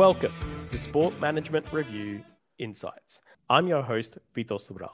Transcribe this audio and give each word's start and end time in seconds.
Welcome 0.00 0.32
to 0.70 0.78
Sport 0.78 1.20
Management 1.20 1.70
Review 1.74 2.22
Insights. 2.58 3.20
I'm 3.50 3.68
your 3.68 3.82
host, 3.82 4.16
Vitor 4.34 4.58
Sobral. 4.58 4.92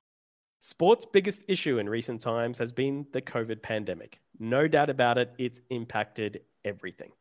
Sport's 0.59 1.07
biggest 1.07 1.45
issue 1.47 1.79
in 1.79 1.89
recent 1.89 2.21
times 2.21 2.59
has 2.59 2.73
been 2.73 3.07
the 3.13 3.23
COVID 3.23 3.63
pandemic. 3.63 4.19
No 4.41 4.67
doubt 4.67 4.91
about 4.91 5.17
it, 5.17 5.33
it's 5.39 5.61
impacted 5.71 6.41
everything. 6.65 7.13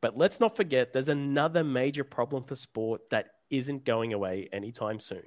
But 0.00 0.16
let's 0.16 0.38
not 0.38 0.54
forget 0.54 0.92
there's 0.92 1.08
another 1.08 1.64
major 1.64 2.04
problem 2.04 2.44
for 2.44 2.54
sport 2.54 3.00
that 3.10 3.30
isn't 3.50 3.84
going 3.84 4.12
away 4.12 4.48
anytime 4.52 5.00
soon 5.00 5.24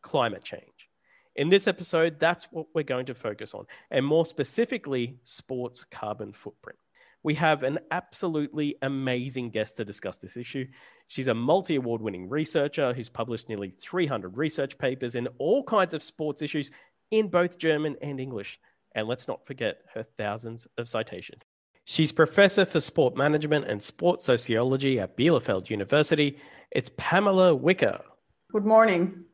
climate 0.00 0.44
change. 0.44 0.88
In 1.36 1.50
this 1.50 1.66
episode, 1.66 2.18
that's 2.18 2.50
what 2.52 2.68
we're 2.74 2.84
going 2.84 3.04
to 3.04 3.14
focus 3.14 3.52
on, 3.52 3.66
and 3.90 4.06
more 4.06 4.24
specifically, 4.24 5.18
sports 5.24 5.84
carbon 5.84 6.32
footprint. 6.32 6.78
We 7.24 7.34
have 7.36 7.62
an 7.62 7.78
absolutely 7.90 8.76
amazing 8.82 9.48
guest 9.48 9.78
to 9.78 9.84
discuss 9.84 10.18
this 10.18 10.36
issue. 10.36 10.66
She's 11.08 11.26
a 11.26 11.34
multi 11.34 11.76
award 11.76 12.02
winning 12.02 12.28
researcher 12.28 12.92
who's 12.92 13.08
published 13.08 13.48
nearly 13.48 13.70
300 13.70 14.36
research 14.36 14.76
papers 14.76 15.14
in 15.14 15.26
all 15.38 15.64
kinds 15.64 15.94
of 15.94 16.02
sports 16.02 16.42
issues 16.42 16.70
in 17.10 17.28
both 17.28 17.58
German 17.58 17.96
and 18.02 18.20
English. 18.20 18.60
And 18.94 19.08
let's 19.08 19.26
not 19.26 19.46
forget 19.46 19.78
her 19.94 20.04
thousands 20.18 20.68
of 20.76 20.86
citations. 20.86 21.40
She's 21.86 22.12
professor 22.12 22.66
for 22.66 22.78
sport 22.78 23.16
management 23.16 23.70
and 23.70 23.82
sports 23.82 24.26
sociology 24.26 25.00
at 25.00 25.16
Bielefeld 25.16 25.70
University. 25.70 26.38
It's 26.70 26.90
Pamela 26.98 27.54
Wicker. 27.54 28.00
Good 28.52 28.66
morning. 28.66 29.24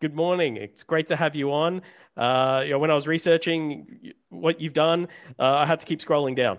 Good 0.00 0.14
morning. 0.14 0.56
It's 0.56 0.82
great 0.82 1.08
to 1.08 1.16
have 1.16 1.36
you 1.36 1.52
on. 1.52 1.82
Uh, 2.16 2.62
you 2.64 2.70
know, 2.70 2.78
when 2.78 2.90
I 2.90 2.94
was 2.94 3.06
researching 3.06 4.12
what 4.30 4.62
you've 4.62 4.72
done, 4.72 5.08
uh, 5.38 5.56
I 5.56 5.66
had 5.66 5.80
to 5.80 5.86
keep 5.86 6.00
scrolling 6.00 6.36
down 6.36 6.58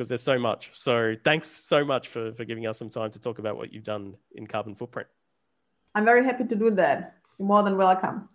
because 0.00 0.08
there's 0.08 0.22
so 0.22 0.38
much. 0.38 0.70
So 0.72 1.14
thanks 1.24 1.46
so 1.46 1.84
much 1.84 2.08
for, 2.08 2.32
for 2.32 2.46
giving 2.46 2.66
us 2.66 2.78
some 2.78 2.88
time 2.88 3.10
to 3.10 3.20
talk 3.20 3.38
about 3.38 3.58
what 3.58 3.70
you've 3.70 3.84
done 3.84 4.14
in 4.34 4.46
carbon 4.46 4.74
footprint. 4.74 5.06
I'm 5.94 6.06
very 6.06 6.24
happy 6.24 6.44
to 6.44 6.56
do 6.56 6.70
that. 6.70 7.16
You're 7.38 7.48
more 7.48 7.62
than 7.62 7.76
welcome. 7.76 8.26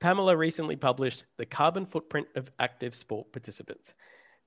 Pamela 0.00 0.34
recently 0.34 0.74
published 0.74 1.24
The 1.36 1.44
Carbon 1.44 1.84
Footprint 1.84 2.28
of 2.34 2.50
Active 2.58 2.94
Sport 2.94 3.30
Participants. 3.30 3.92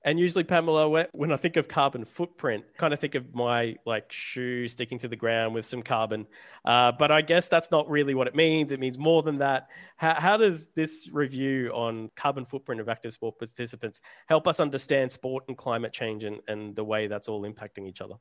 And 0.06 0.20
usually, 0.20 0.44
Pamela, 0.44 1.08
when 1.10 1.32
I 1.32 1.36
think 1.36 1.56
of 1.56 1.66
carbon 1.66 2.04
footprint, 2.04 2.64
kind 2.78 2.94
of 2.94 3.00
think 3.00 3.16
of 3.16 3.34
my 3.34 3.74
like 3.84 4.12
shoe 4.12 4.68
sticking 4.68 4.98
to 4.98 5.08
the 5.08 5.16
ground 5.16 5.52
with 5.52 5.66
some 5.66 5.82
carbon. 5.82 6.28
Uh, 6.64 6.92
but 6.92 7.10
I 7.10 7.22
guess 7.22 7.48
that's 7.48 7.72
not 7.72 7.90
really 7.90 8.14
what 8.14 8.28
it 8.28 8.36
means. 8.36 8.70
It 8.70 8.78
means 8.78 8.98
more 8.98 9.24
than 9.24 9.38
that. 9.38 9.66
How, 9.96 10.14
how 10.14 10.36
does 10.36 10.68
this 10.76 11.08
review 11.12 11.72
on 11.74 12.12
carbon 12.14 12.46
footprint 12.46 12.80
of 12.80 12.88
active 12.88 13.14
sport 13.14 13.36
participants 13.36 14.00
help 14.28 14.46
us 14.46 14.60
understand 14.60 15.10
sport 15.10 15.42
and 15.48 15.58
climate 15.58 15.92
change 15.92 16.22
and, 16.22 16.38
and 16.46 16.76
the 16.76 16.84
way 16.84 17.08
that's 17.08 17.26
all 17.26 17.42
impacting 17.42 17.88
each 17.88 18.00
other? 18.00 18.14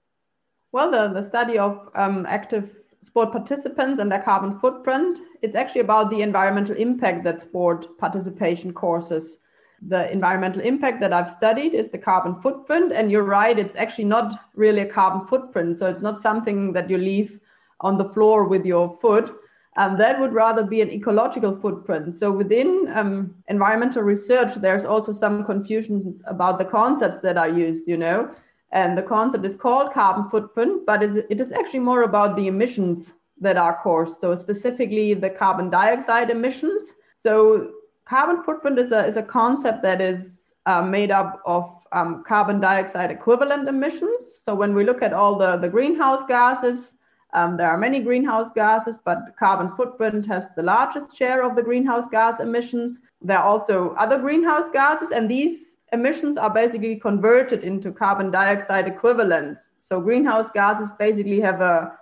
Well, 0.71 0.89
the, 0.89 1.13
the 1.13 1.21
study 1.21 1.59
of 1.59 1.89
um, 1.93 2.25
active 2.27 2.77
sport 3.03 3.31
participants 3.31 3.99
and 3.99 4.11
their 4.11 4.23
carbon 4.23 4.59
footprint, 4.59 5.19
it's 5.43 5.55
actually 5.55 5.81
about 5.81 6.09
the 6.09 6.23
environmental 6.23 6.75
impact 6.77 7.23
that 7.25 7.43
sport 7.43 7.95
participation 7.99 8.73
causes 8.73 9.37
the 9.81 10.11
environmental 10.11 10.61
impact 10.61 10.99
that 11.01 11.13
I've 11.13 11.29
studied 11.29 11.73
is 11.73 11.89
the 11.89 11.97
carbon 11.97 12.41
footprint. 12.41 12.91
And 12.91 13.11
you're 13.11 13.23
right, 13.23 13.57
it's 13.57 13.75
actually 13.75 14.05
not 14.05 14.39
really 14.55 14.81
a 14.81 14.85
carbon 14.85 15.27
footprint. 15.27 15.79
So 15.79 15.89
it's 15.89 16.01
not 16.01 16.21
something 16.21 16.73
that 16.73 16.89
you 16.89 16.97
leave 16.97 17.39
on 17.81 17.97
the 17.97 18.09
floor 18.09 18.45
with 18.45 18.65
your 18.65 18.97
foot. 19.01 19.35
Um, 19.77 19.97
that 19.97 20.19
would 20.21 20.31
rather 20.31 20.63
be 20.63 20.81
an 20.81 20.89
ecological 20.89 21.59
footprint. 21.59 22.17
So 22.17 22.31
within 22.31 22.89
um, 22.93 23.35
environmental 23.49 24.03
research, 24.03 24.55
there's 24.55 24.85
also 24.85 25.11
some 25.11 25.43
confusions 25.43 26.21
about 26.27 26.57
the 26.59 26.65
concepts 26.65 27.21
that 27.23 27.37
are 27.37 27.49
used, 27.49 27.85
you 27.87 27.97
know. 27.97 28.33
And 28.71 28.97
the 28.97 29.03
concept 29.03 29.45
is 29.45 29.55
called 29.55 29.93
carbon 29.93 30.29
footprint, 30.29 30.85
but 30.85 31.03
it, 31.03 31.27
it 31.29 31.41
is 31.41 31.51
actually 31.51 31.79
more 31.79 32.03
about 32.03 32.37
the 32.37 32.47
emissions 32.47 33.13
that 33.41 33.57
are 33.57 33.77
caused. 33.83 34.21
So 34.21 34.35
specifically 34.37 35.13
the 35.13 35.29
carbon 35.29 35.69
dioxide 35.69 36.29
emissions. 36.29 36.93
So 37.13 37.71
carbon 38.05 38.43
footprint 38.43 38.79
is 38.79 38.91
a, 38.91 39.05
is 39.05 39.17
a 39.17 39.23
concept 39.23 39.81
that 39.83 40.01
is 40.01 40.23
uh, 40.65 40.81
made 40.81 41.11
up 41.11 41.41
of 41.45 41.69
um, 41.91 42.23
carbon 42.27 42.59
dioxide 42.59 43.11
equivalent 43.11 43.67
emissions. 43.67 44.41
So 44.43 44.55
when 44.55 44.73
we 44.73 44.83
look 44.83 45.01
at 45.01 45.13
all 45.13 45.37
the, 45.37 45.57
the 45.57 45.69
greenhouse 45.69 46.23
gases, 46.27 46.91
um, 47.33 47.57
there 47.57 47.69
are 47.69 47.77
many 47.77 47.99
greenhouse 47.99 48.49
gases, 48.55 48.97
but 49.03 49.35
carbon 49.37 49.75
footprint 49.75 50.25
has 50.27 50.47
the 50.55 50.63
largest 50.63 51.17
share 51.17 51.43
of 51.43 51.55
the 51.55 51.63
greenhouse 51.63 52.07
gas 52.09 52.39
emissions. 52.39 52.99
There 53.21 53.37
are 53.37 53.43
also 53.43 53.93
other 53.95 54.17
greenhouse 54.17 54.69
gases, 54.71 55.11
and 55.11 55.29
these 55.29 55.77
emissions 55.91 56.37
are 56.37 56.49
basically 56.49 56.95
converted 56.95 57.63
into 57.63 57.91
carbon 57.91 58.31
dioxide 58.31 58.87
equivalents. 58.87 59.61
So 59.81 59.99
greenhouse 59.99 60.49
gases 60.49 60.89
basically 60.97 61.41
have 61.41 61.59
a, 61.59 61.93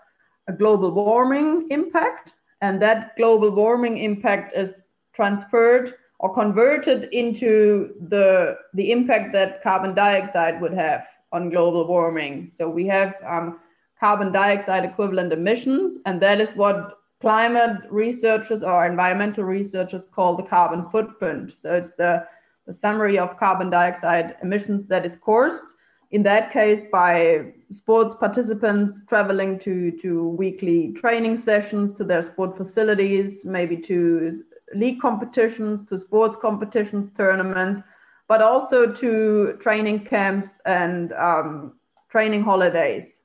a 0.47 0.53
global 0.53 0.91
warming 0.91 1.68
impact, 1.72 2.34
and 2.62 2.80
that 2.81 3.16
global 3.18 3.52
warming 3.52 3.97
impact 3.97 4.56
is 4.56 4.75
transferred 5.13 5.96
or 6.19 6.34
converted 6.34 7.09
into 7.12 7.94
the, 8.09 8.57
the 8.74 8.91
impact 8.91 9.34
that 9.34 9.62
carbon 9.62 9.94
dioxide 9.94 10.62
would 10.62 10.74
have 10.74 11.06
on 11.31 11.50
global 11.50 11.88
warming. 11.88 12.51
So 12.56 12.69
we 12.69 12.85
have 12.88 13.16
um, 13.25 13.59
carbon 14.00 14.31
dioxide 14.31 14.85
equivalent 14.85 15.34
emissions, 15.34 16.00
and 16.06 16.22
that 16.22 16.40
is 16.40 16.50
what 16.56 17.00
climate 17.22 17.81
researchers 17.90 18.63
or 18.63 18.85
environmental 18.85 19.44
researchers 19.44 20.03
call 20.13 20.35
the 20.35 20.44
carbon 20.44 20.90
footprint. 20.91 21.53
So 21.62 21.73
it's 21.73 21.94
the, 21.94 22.25
the 22.68 22.73
summary 22.73 23.18
of 23.18 23.38
carbon 23.38 23.69
dioxide 23.69 24.35
emissions 24.44 24.88
that 24.88 25.06
is 25.06 25.16
caused 25.16 25.66
in 26.12 26.22
that 26.22 26.52
case 26.52 26.84
by 26.91 27.53
sports 27.72 28.16
participants 28.19 29.02
traveling 29.09 29.57
to, 29.59 29.91
to 30.00 30.28
weekly 30.28 30.94
training 30.94 31.38
sessions 31.38 31.91
to 31.94 32.03
their 32.03 32.22
sport 32.22 32.56
facilities, 32.56 33.44
maybe 33.44 33.75
to 33.78 34.44
league 34.75 35.00
competitions, 35.00 35.88
to 35.89 36.00
sports 36.00 36.38
competitions, 36.41 37.11
tournaments, 37.16 37.81
but 38.28 38.41
also 38.41 38.91
to 38.91 39.57
training 39.59 40.06
camps 40.06 40.50
and 40.66 41.13
um, 41.13 41.73
training 42.09 42.44
holidays. 42.44 43.19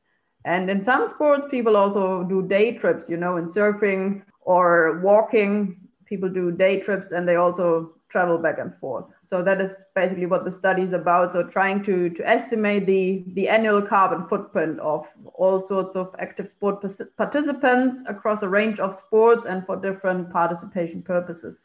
And 0.45 0.71
in 0.71 0.83
some 0.83 1.09
sports, 1.11 1.47
people 1.51 1.77
also 1.77 2.25
do 2.25 2.43
day 2.47 2.73
trips, 2.79 3.09
you 3.09 3.17
know, 3.17 3.37
in 3.37 3.49
surfing 3.49 4.23
or 4.41 5.01
walking, 5.03 5.77
people 6.07 6.29
do 6.29 6.51
day 6.51 6.81
trips 6.81 7.11
and 7.13 7.29
they 7.29 7.37
also 7.37 7.95
travel 8.09 8.39
back 8.39 8.59
and 8.59 8.75
forth. 8.81 9.07
So 9.31 9.43
that 9.43 9.61
is 9.61 9.73
basically 9.95 10.27
what 10.27 10.45
the 10.45 10.53
study 10.53 10.83
is 10.83 10.93
about. 10.93 11.33
So 11.33 11.43
trying 11.43 11.83
to, 11.85 12.09
to 12.11 12.29
estimate 12.29 12.87
the, 12.87 13.25
the 13.35 13.49
annual 13.49 13.83
carbon 13.83 14.27
footprint 14.29 14.81
of 14.81 15.07
all 15.35 15.67
sorts 15.67 15.97
of 15.97 16.15
active 16.19 16.49
sport 16.49 16.85
participants 17.17 18.01
across 18.09 18.43
a 18.43 18.49
range 18.49 18.81
of 18.81 18.99
sports 18.99 19.47
and 19.47 19.67
for 19.67 19.77
different 19.77 20.33
participation 20.33 21.03
purposes. 21.03 21.61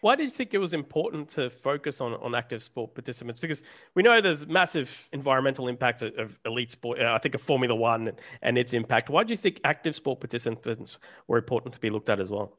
Why 0.00 0.14
do 0.14 0.22
you 0.22 0.28
think 0.28 0.52
it 0.52 0.58
was 0.58 0.74
important 0.74 1.28
to 1.30 1.48
focus 1.48 2.00
on, 2.00 2.14
on 2.14 2.34
active 2.34 2.62
sport 2.62 2.94
participants? 2.94 3.40
Because 3.40 3.62
we 3.94 4.02
know 4.02 4.20
there's 4.20 4.46
massive 4.46 5.08
environmental 5.12 5.68
impacts 5.68 6.02
of, 6.02 6.14
of 6.18 6.38
elite 6.44 6.70
sport. 6.70 7.00
Uh, 7.00 7.12
I 7.14 7.18
think 7.18 7.34
of 7.34 7.40
Formula 7.40 7.74
One 7.74 8.08
and, 8.08 8.20
and 8.42 8.58
its 8.58 8.74
impact. 8.74 9.10
Why 9.10 9.24
do 9.24 9.32
you 9.32 9.36
think 9.36 9.60
active 9.64 9.94
sport 9.94 10.20
participants 10.20 10.98
were 11.28 11.38
important 11.38 11.72
to 11.74 11.80
be 11.80 11.90
looked 11.90 12.10
at 12.10 12.20
as 12.20 12.30
well? 12.30 12.58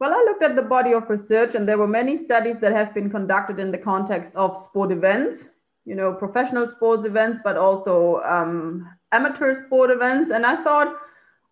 Well, 0.00 0.12
I 0.14 0.24
looked 0.28 0.44
at 0.44 0.54
the 0.54 0.62
body 0.62 0.92
of 0.92 1.10
research, 1.10 1.56
and 1.56 1.68
there 1.68 1.78
were 1.78 1.88
many 1.88 2.16
studies 2.16 2.60
that 2.60 2.72
have 2.72 2.94
been 2.94 3.10
conducted 3.10 3.58
in 3.58 3.72
the 3.72 3.78
context 3.78 4.30
of 4.36 4.64
sport 4.64 4.92
events, 4.92 5.46
you 5.84 5.96
know, 5.96 6.12
professional 6.12 6.68
sports 6.68 7.04
events, 7.04 7.40
but 7.42 7.56
also 7.56 8.22
um, 8.22 8.88
amateur 9.10 9.66
sport 9.66 9.90
events. 9.90 10.30
And 10.30 10.46
I 10.46 10.62
thought, 10.62 10.94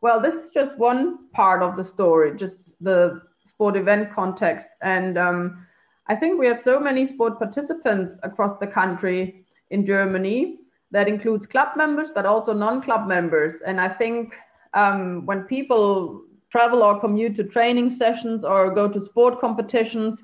well, 0.00 0.20
this 0.20 0.34
is 0.34 0.50
just 0.50 0.76
one 0.78 1.28
part 1.32 1.60
of 1.60 1.76
the 1.76 1.82
story, 1.82 2.36
just 2.36 2.72
the 2.80 3.20
sport 3.44 3.76
event 3.76 4.12
context. 4.12 4.68
And 4.80 5.18
um, 5.18 5.66
I 6.06 6.14
think 6.14 6.38
we 6.38 6.46
have 6.46 6.60
so 6.60 6.78
many 6.78 7.06
sport 7.06 7.38
participants 7.38 8.18
across 8.22 8.58
the 8.60 8.66
country 8.68 9.44
in 9.70 9.84
Germany 9.84 10.58
that 10.92 11.08
includes 11.08 11.46
club 11.46 11.76
members, 11.76 12.12
but 12.14 12.26
also 12.26 12.52
non 12.52 12.80
club 12.80 13.08
members. 13.08 13.54
And 13.62 13.80
I 13.80 13.88
think 13.88 14.34
um, 14.74 15.26
when 15.26 15.42
people 15.42 16.22
travel 16.50 16.82
or 16.82 17.00
commute 17.00 17.36
to 17.36 17.44
training 17.44 17.90
sessions 17.90 18.44
or 18.44 18.74
go 18.74 18.88
to 18.88 19.00
sport 19.00 19.40
competitions, 19.40 20.22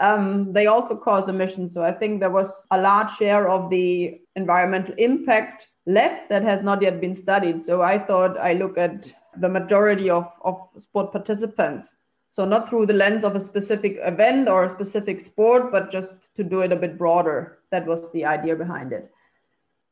um, 0.00 0.52
they 0.52 0.66
also 0.66 0.96
cause 0.96 1.28
emissions. 1.28 1.72
So 1.72 1.82
I 1.82 1.92
think 1.92 2.20
there 2.20 2.30
was 2.30 2.66
a 2.70 2.80
large 2.80 3.12
share 3.16 3.48
of 3.48 3.70
the 3.70 4.20
environmental 4.36 4.94
impact 4.98 5.68
left 5.86 6.28
that 6.30 6.42
has 6.42 6.62
not 6.62 6.82
yet 6.82 7.00
been 7.00 7.16
studied. 7.16 7.64
So 7.64 7.82
I 7.82 7.98
thought 7.98 8.38
I 8.38 8.54
look 8.54 8.78
at 8.78 9.12
the 9.36 9.48
majority 9.48 10.10
of, 10.10 10.26
of 10.42 10.56
sport 10.78 11.12
participants. 11.12 11.92
So 12.30 12.44
not 12.44 12.68
through 12.68 12.86
the 12.86 12.94
lens 12.94 13.24
of 13.24 13.36
a 13.36 13.40
specific 13.40 13.98
event 14.02 14.48
or 14.48 14.64
a 14.64 14.70
specific 14.70 15.20
sport, 15.20 15.70
but 15.70 15.92
just 15.92 16.34
to 16.34 16.42
do 16.42 16.62
it 16.62 16.72
a 16.72 16.76
bit 16.76 16.98
broader. 16.98 17.58
That 17.70 17.86
was 17.86 18.10
the 18.12 18.24
idea 18.24 18.56
behind 18.56 18.92
it. 18.92 19.13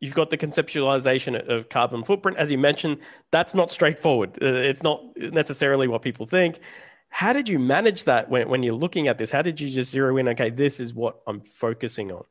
You've 0.03 0.15
got 0.15 0.31
the 0.31 0.37
conceptualization 0.37 1.49
of 1.49 1.69
carbon 1.69 2.03
footprint. 2.03 2.37
As 2.37 2.51
you 2.51 2.59
mentioned, 2.59 2.99
that's 3.31 3.55
not 3.55 3.71
straightforward. 3.71 4.31
Uh, 4.43 4.47
it's 4.47 4.83
not 4.83 5.01
necessarily 5.17 5.87
what 5.87 6.03
people 6.03 6.27
think. 6.27 6.59
How 7.11 7.33
did 7.33 7.49
you 7.49 7.61
manage 7.61 8.03
that 8.05 8.29
when, 8.29 8.49
when 8.49 8.65
you're 8.65 8.75
looking 8.75 9.07
at 9.07 9.17
this? 9.17 9.31
How 9.31 9.43
did 9.43 9.61
you 9.61 9.71
just 9.71 9.93
zero 9.93 10.17
in, 10.17 10.27
okay, 10.31 10.51
this 10.51 10.81
is 10.81 10.93
what 10.93 11.21
I'm 11.29 11.41
focusing 11.41 12.11
on? 12.11 12.25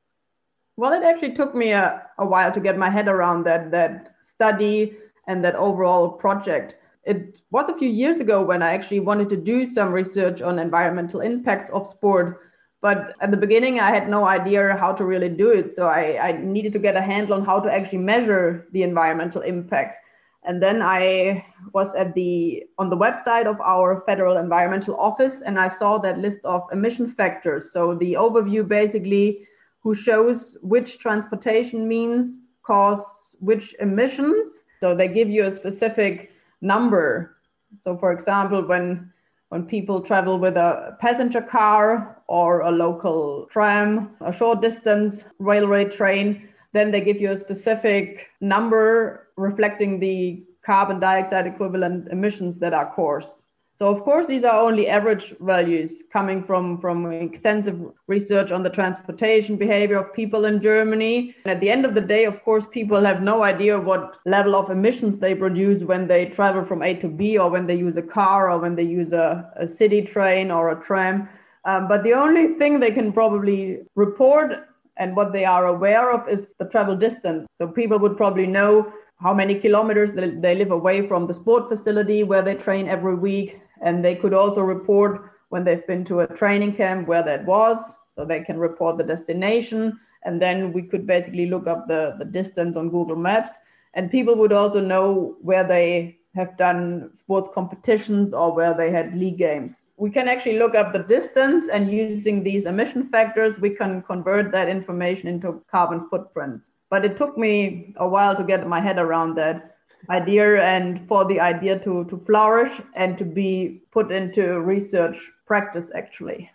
Well, 0.75 0.91
it 0.91 1.03
actually 1.05 1.33
took 1.33 1.55
me 1.55 1.71
a, 1.71 2.01
a 2.17 2.25
while 2.25 2.51
to 2.51 2.59
get 2.59 2.77
my 2.77 2.89
head 2.89 3.07
around 3.07 3.45
that, 3.45 3.71
that 3.71 4.15
study 4.25 4.97
and 5.27 5.41
that 5.45 5.55
overall 5.55 6.09
project. 6.09 6.75
it 7.05 7.41
was 7.51 7.69
a 7.69 7.77
few 7.77 7.89
years 7.89 8.17
ago 8.17 8.43
when 8.43 8.61
I 8.61 8.73
actually 8.73 8.99
wanted 8.99 9.29
to 9.29 9.37
do 9.37 9.71
some 9.71 9.93
research 9.93 10.41
on 10.41 10.59
environmental 10.59 11.21
impacts 11.21 11.69
of 11.69 11.87
sport. 11.87 12.50
But 12.81 13.15
at 13.21 13.29
the 13.29 13.37
beginning, 13.37 13.79
I 13.79 13.91
had 13.91 14.09
no 14.09 14.25
idea 14.25 14.75
how 14.75 14.91
to 14.93 15.05
really 15.05 15.29
do 15.29 15.51
it. 15.51 15.75
So 15.75 15.85
I, 15.87 16.29
I 16.29 16.31
needed 16.31 16.73
to 16.73 16.79
get 16.79 16.95
a 16.95 17.01
handle 17.01 17.35
on 17.35 17.45
how 17.45 17.59
to 17.59 17.71
actually 17.71 17.99
measure 17.99 18.67
the 18.71 18.81
environmental 18.81 19.41
impact. 19.41 19.97
And 20.43 20.61
then 20.61 20.81
I 20.81 21.45
was 21.73 21.93
at 21.93 22.15
the 22.15 22.63
on 22.79 22.89
the 22.89 22.97
website 22.97 23.45
of 23.45 23.61
our 23.61 24.01
federal 24.07 24.37
environmental 24.37 24.95
office, 24.95 25.41
and 25.41 25.59
I 25.59 25.67
saw 25.67 25.99
that 25.99 26.17
list 26.17 26.39
of 26.43 26.63
emission 26.71 27.11
factors. 27.11 27.71
So 27.71 27.93
the 27.93 28.13
overview 28.13 28.67
basically 28.67 29.47
who 29.81 29.93
shows 29.93 30.57
which 30.63 30.97
transportation 30.97 31.87
means 31.87 32.33
cause 32.63 33.05
which 33.39 33.75
emissions. 33.79 34.63
So 34.79 34.95
they 34.95 35.07
give 35.07 35.29
you 35.29 35.45
a 35.45 35.51
specific 35.51 36.31
number. 36.61 37.37
So 37.83 37.95
for 37.95 38.11
example, 38.11 38.65
when 38.65 39.10
when 39.51 39.65
people 39.65 39.99
travel 39.99 40.39
with 40.39 40.55
a 40.55 40.95
passenger 41.01 41.41
car 41.41 42.23
or 42.27 42.61
a 42.61 42.71
local 42.71 43.49
tram, 43.51 44.11
a 44.21 44.31
short 44.31 44.61
distance 44.61 45.25
railway 45.39 45.83
train, 45.83 46.47
then 46.71 46.89
they 46.89 47.01
give 47.01 47.19
you 47.19 47.31
a 47.31 47.37
specific 47.37 48.27
number 48.39 49.27
reflecting 49.35 49.99
the 49.99 50.41
carbon 50.65 51.01
dioxide 51.01 51.47
equivalent 51.47 52.07
emissions 52.13 52.59
that 52.59 52.73
are 52.73 52.93
caused. 52.93 53.43
So 53.81 53.87
of 53.87 54.03
course, 54.03 54.27
these 54.27 54.43
are 54.43 54.61
only 54.61 54.87
average 54.87 55.33
values 55.39 56.03
coming 56.13 56.43
from, 56.43 56.79
from 56.79 57.11
extensive 57.11 57.81
research 58.05 58.51
on 58.51 58.61
the 58.61 58.69
transportation 58.69 59.57
behavior 59.57 59.97
of 59.97 60.13
people 60.13 60.45
in 60.45 60.61
Germany. 60.61 61.35
And 61.45 61.53
at 61.53 61.61
the 61.61 61.71
end 61.71 61.83
of 61.85 61.95
the 61.95 62.01
day, 62.01 62.25
of 62.25 62.43
course, 62.43 62.63
people 62.69 63.03
have 63.03 63.23
no 63.23 63.41
idea 63.41 63.79
what 63.79 64.17
level 64.27 64.55
of 64.55 64.69
emissions 64.69 65.17
they 65.17 65.33
produce 65.33 65.81
when 65.83 66.07
they 66.07 66.27
travel 66.27 66.63
from 66.63 66.83
A 66.83 66.93
to 66.97 67.07
B 67.07 67.39
or 67.39 67.49
when 67.49 67.65
they 67.65 67.73
use 67.73 67.97
a 67.97 68.03
car 68.03 68.51
or 68.51 68.59
when 68.59 68.75
they 68.75 68.83
use 68.83 69.13
a, 69.13 69.51
a 69.55 69.67
city 69.67 70.03
train 70.03 70.51
or 70.51 70.69
a 70.69 70.83
tram. 70.83 71.27
Um, 71.65 71.87
but 71.87 72.03
the 72.03 72.13
only 72.13 72.59
thing 72.59 72.79
they 72.79 72.91
can 72.91 73.11
probably 73.11 73.79
report 73.95 74.67
and 74.97 75.15
what 75.15 75.33
they 75.33 75.43
are 75.43 75.65
aware 75.65 76.11
of 76.11 76.29
is 76.29 76.53
the 76.59 76.65
travel 76.65 76.95
distance. 76.95 77.47
So 77.55 77.67
people 77.67 77.97
would 77.97 78.15
probably 78.15 78.45
know 78.45 78.93
how 79.21 79.33
many 79.33 79.59
kilometers 79.59 80.11
they 80.13 80.55
live 80.55 80.71
away 80.71 81.07
from 81.07 81.27
the 81.27 81.33
sport 81.33 81.69
facility 81.69 82.23
where 82.23 82.41
they 82.41 82.55
train 82.55 82.87
every 82.87 83.15
week 83.15 83.59
and 83.81 84.03
they 84.03 84.15
could 84.15 84.33
also 84.33 84.61
report 84.61 85.31
when 85.49 85.63
they've 85.63 85.85
been 85.85 86.05
to 86.05 86.21
a 86.21 86.27
training 86.27 86.75
camp 86.75 87.07
where 87.07 87.23
that 87.23 87.45
was. 87.45 87.77
So 88.15 88.25
they 88.25 88.41
can 88.41 88.57
report 88.57 88.97
the 88.97 89.03
destination. 89.03 89.99
And 90.23 90.41
then 90.41 90.71
we 90.71 90.83
could 90.83 91.07
basically 91.07 91.47
look 91.47 91.67
up 91.67 91.87
the, 91.87 92.15
the 92.19 92.25
distance 92.25 92.77
on 92.77 92.89
Google 92.89 93.15
Maps. 93.15 93.55
And 93.93 94.11
people 94.11 94.35
would 94.37 94.53
also 94.53 94.79
know 94.79 95.35
where 95.41 95.67
they 95.67 96.17
have 96.35 96.55
done 96.57 97.09
sports 97.13 97.49
competitions 97.53 98.33
or 98.33 98.55
where 98.55 98.73
they 98.73 98.91
had 98.91 99.15
league 99.15 99.37
games. 99.37 99.75
We 99.97 100.09
can 100.09 100.27
actually 100.27 100.57
look 100.57 100.75
up 100.75 100.93
the 100.93 101.03
distance 101.03 101.67
and 101.67 101.91
using 101.91 102.43
these 102.43 102.65
emission 102.65 103.09
factors, 103.09 103.59
we 103.59 103.71
can 103.71 104.01
convert 104.03 104.51
that 104.53 104.69
information 104.69 105.27
into 105.27 105.61
carbon 105.69 106.07
footprint. 106.09 106.61
But 106.89 107.03
it 107.03 107.17
took 107.17 107.37
me 107.37 107.93
a 107.97 108.07
while 108.07 108.35
to 108.35 108.43
get 108.43 108.65
my 108.67 108.79
head 108.79 108.97
around 108.97 109.35
that 109.35 109.75
idea 110.09 110.63
and 110.63 111.07
for 111.07 111.25
the 111.25 111.39
idea 111.39 111.79
to, 111.79 112.05
to 112.05 112.17
flourish 112.25 112.81
and 112.95 113.17
to 113.17 113.25
be 113.25 113.81
put 113.91 114.11
into 114.11 114.59
research 114.61 115.17
practice 115.45 115.89
actually. 115.95 116.49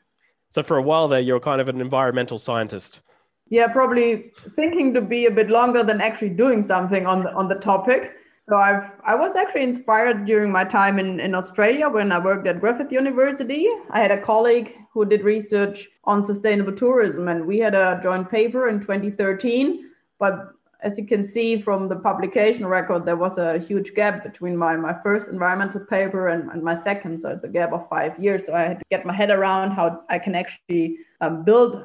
So 0.50 0.62
for 0.62 0.78
a 0.78 0.82
while 0.82 1.08
there, 1.08 1.20
you're 1.20 1.40
kind 1.40 1.60
of 1.60 1.68
an 1.68 1.80
environmental 1.80 2.38
scientist. 2.38 3.00
Yeah, 3.48 3.68
probably 3.68 4.32
thinking 4.56 4.92
to 4.94 5.00
be 5.00 5.26
a 5.26 5.30
bit 5.30 5.50
longer 5.50 5.82
than 5.84 6.00
actually 6.00 6.30
doing 6.30 6.62
something 6.62 7.06
on 7.06 7.22
the, 7.22 7.32
on 7.32 7.48
the 7.48 7.54
topic. 7.56 8.12
So 8.48 8.56
I've 8.56 8.92
I 9.04 9.16
was 9.16 9.34
actually 9.34 9.64
inspired 9.64 10.24
during 10.24 10.52
my 10.52 10.64
time 10.64 11.00
in, 11.00 11.18
in 11.18 11.34
Australia 11.34 11.88
when 11.88 12.12
I 12.12 12.24
worked 12.24 12.46
at 12.46 12.60
Griffith 12.60 12.92
University. 12.92 13.68
I 13.90 14.00
had 14.00 14.12
a 14.12 14.20
colleague 14.20 14.72
who 14.92 15.04
did 15.04 15.22
research 15.24 15.88
on 16.04 16.22
sustainable 16.22 16.72
tourism 16.72 17.26
and 17.26 17.44
we 17.44 17.58
had 17.58 17.74
a 17.74 17.98
joint 18.02 18.30
paper 18.30 18.68
in 18.68 18.80
2013. 18.80 19.90
But 20.18 20.52
as 20.86 20.96
you 20.96 21.04
can 21.04 21.26
see 21.26 21.60
from 21.60 21.88
the 21.88 21.96
publication 21.96 22.64
record, 22.64 23.04
there 23.04 23.16
was 23.16 23.38
a 23.38 23.58
huge 23.58 23.92
gap 23.94 24.22
between 24.22 24.56
my, 24.56 24.76
my 24.76 24.94
first 25.02 25.26
environmental 25.26 25.80
paper 25.80 26.28
and, 26.28 26.48
and 26.52 26.62
my 26.62 26.80
second. 26.84 27.20
So 27.20 27.30
it's 27.30 27.42
a 27.42 27.48
gap 27.48 27.72
of 27.72 27.88
five 27.88 28.16
years. 28.20 28.46
So 28.46 28.54
I 28.54 28.62
had 28.70 28.78
to 28.78 28.84
get 28.88 29.04
my 29.04 29.12
head 29.12 29.30
around 29.30 29.72
how 29.72 30.04
I 30.08 30.20
can 30.20 30.36
actually 30.36 30.98
um, 31.20 31.42
build 31.42 31.84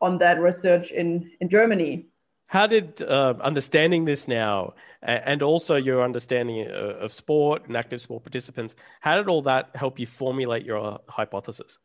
on 0.00 0.16
that 0.18 0.40
research 0.40 0.92
in, 0.92 1.30
in 1.40 1.50
Germany. 1.50 2.06
How 2.46 2.66
did 2.66 3.02
uh, 3.02 3.34
understanding 3.42 4.06
this 4.06 4.26
now 4.26 4.72
and 5.02 5.42
also 5.42 5.76
your 5.76 6.02
understanding 6.02 6.66
uh, 6.70 7.04
of 7.04 7.12
sport 7.12 7.66
and 7.66 7.76
active 7.76 8.00
sport 8.00 8.22
participants, 8.24 8.74
how 9.00 9.16
did 9.16 9.28
all 9.28 9.42
that 9.42 9.68
help 9.74 9.98
you 10.00 10.06
formulate 10.06 10.64
your 10.64 11.00
hypothesis? 11.08 11.78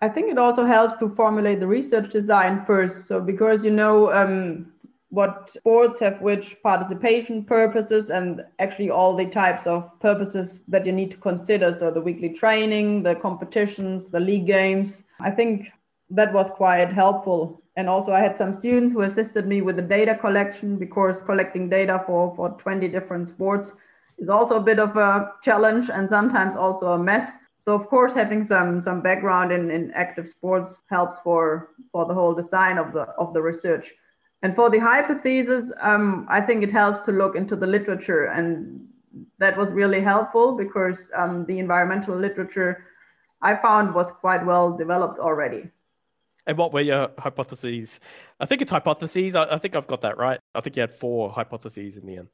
I 0.00 0.08
think 0.08 0.30
it 0.30 0.36
also 0.36 0.66
helps 0.66 0.96
to 0.96 1.08
formulate 1.14 1.60
the 1.60 1.66
research 1.66 2.10
design 2.10 2.64
first. 2.66 3.06
So, 3.08 3.20
because 3.20 3.64
you 3.64 3.70
know, 3.70 4.12
um, 4.12 4.72
what 5.10 5.50
sports 5.50 6.00
have 6.00 6.20
which 6.20 6.56
participation 6.62 7.44
purposes 7.44 8.10
and 8.10 8.42
actually 8.58 8.90
all 8.90 9.16
the 9.16 9.26
types 9.26 9.66
of 9.66 9.88
purposes 10.00 10.62
that 10.68 10.84
you 10.84 10.92
need 10.92 11.10
to 11.12 11.16
consider. 11.18 11.76
So 11.78 11.90
the 11.90 12.00
weekly 12.00 12.30
training, 12.30 13.02
the 13.02 13.14
competitions, 13.14 14.06
the 14.06 14.20
league 14.20 14.46
games. 14.46 15.02
I 15.20 15.30
think 15.30 15.70
that 16.10 16.32
was 16.32 16.50
quite 16.50 16.92
helpful. 16.92 17.62
And 17.76 17.88
also 17.88 18.12
I 18.12 18.20
had 18.20 18.38
some 18.38 18.52
students 18.52 18.94
who 18.94 19.02
assisted 19.02 19.46
me 19.46 19.60
with 19.60 19.76
the 19.76 19.82
data 19.82 20.14
collection 20.14 20.76
because 20.76 21.22
collecting 21.22 21.68
data 21.68 22.02
for, 22.06 22.34
for 22.34 22.50
20 22.58 22.88
different 22.88 23.28
sports 23.28 23.72
is 24.18 24.28
also 24.28 24.56
a 24.56 24.62
bit 24.62 24.78
of 24.78 24.96
a 24.96 25.32
challenge 25.42 25.90
and 25.90 26.08
sometimes 26.08 26.56
also 26.56 26.86
a 26.92 26.98
mess. 26.98 27.30
So 27.64 27.74
of 27.74 27.88
course 27.88 28.14
having 28.14 28.44
some 28.44 28.80
some 28.82 29.02
background 29.02 29.52
in, 29.52 29.70
in 29.70 29.90
active 29.92 30.28
sports 30.28 30.78
helps 30.88 31.18
for 31.20 31.70
for 31.92 32.06
the 32.06 32.14
whole 32.14 32.32
design 32.32 32.78
of 32.78 32.92
the 32.92 33.02
of 33.18 33.34
the 33.34 33.42
research. 33.42 33.92
And 34.46 34.54
for 34.54 34.70
the 34.70 34.78
hypothesis, 34.78 35.72
um, 35.80 36.24
I 36.30 36.40
think 36.40 36.62
it 36.62 36.70
helps 36.70 37.04
to 37.06 37.10
look 37.10 37.34
into 37.34 37.56
the 37.56 37.66
literature. 37.66 38.26
And 38.26 38.86
that 39.38 39.58
was 39.58 39.72
really 39.72 40.00
helpful 40.00 40.56
because 40.56 41.10
um, 41.16 41.44
the 41.46 41.58
environmental 41.58 42.16
literature 42.16 42.84
I 43.42 43.56
found 43.56 43.92
was 43.92 44.12
quite 44.20 44.46
well 44.46 44.76
developed 44.76 45.18
already. 45.18 45.68
And 46.46 46.56
what 46.56 46.72
were 46.72 46.80
your 46.80 47.10
hypotheses? 47.18 47.98
I 48.38 48.46
think 48.46 48.62
it's 48.62 48.70
hypotheses. 48.70 49.34
I, 49.34 49.54
I 49.54 49.58
think 49.58 49.74
I've 49.74 49.88
got 49.88 50.02
that 50.02 50.16
right. 50.16 50.38
I 50.54 50.60
think 50.60 50.76
you 50.76 50.82
had 50.82 50.94
four 50.94 51.32
hypotheses 51.32 51.96
in 51.96 52.06
the 52.06 52.18
end. 52.18 52.28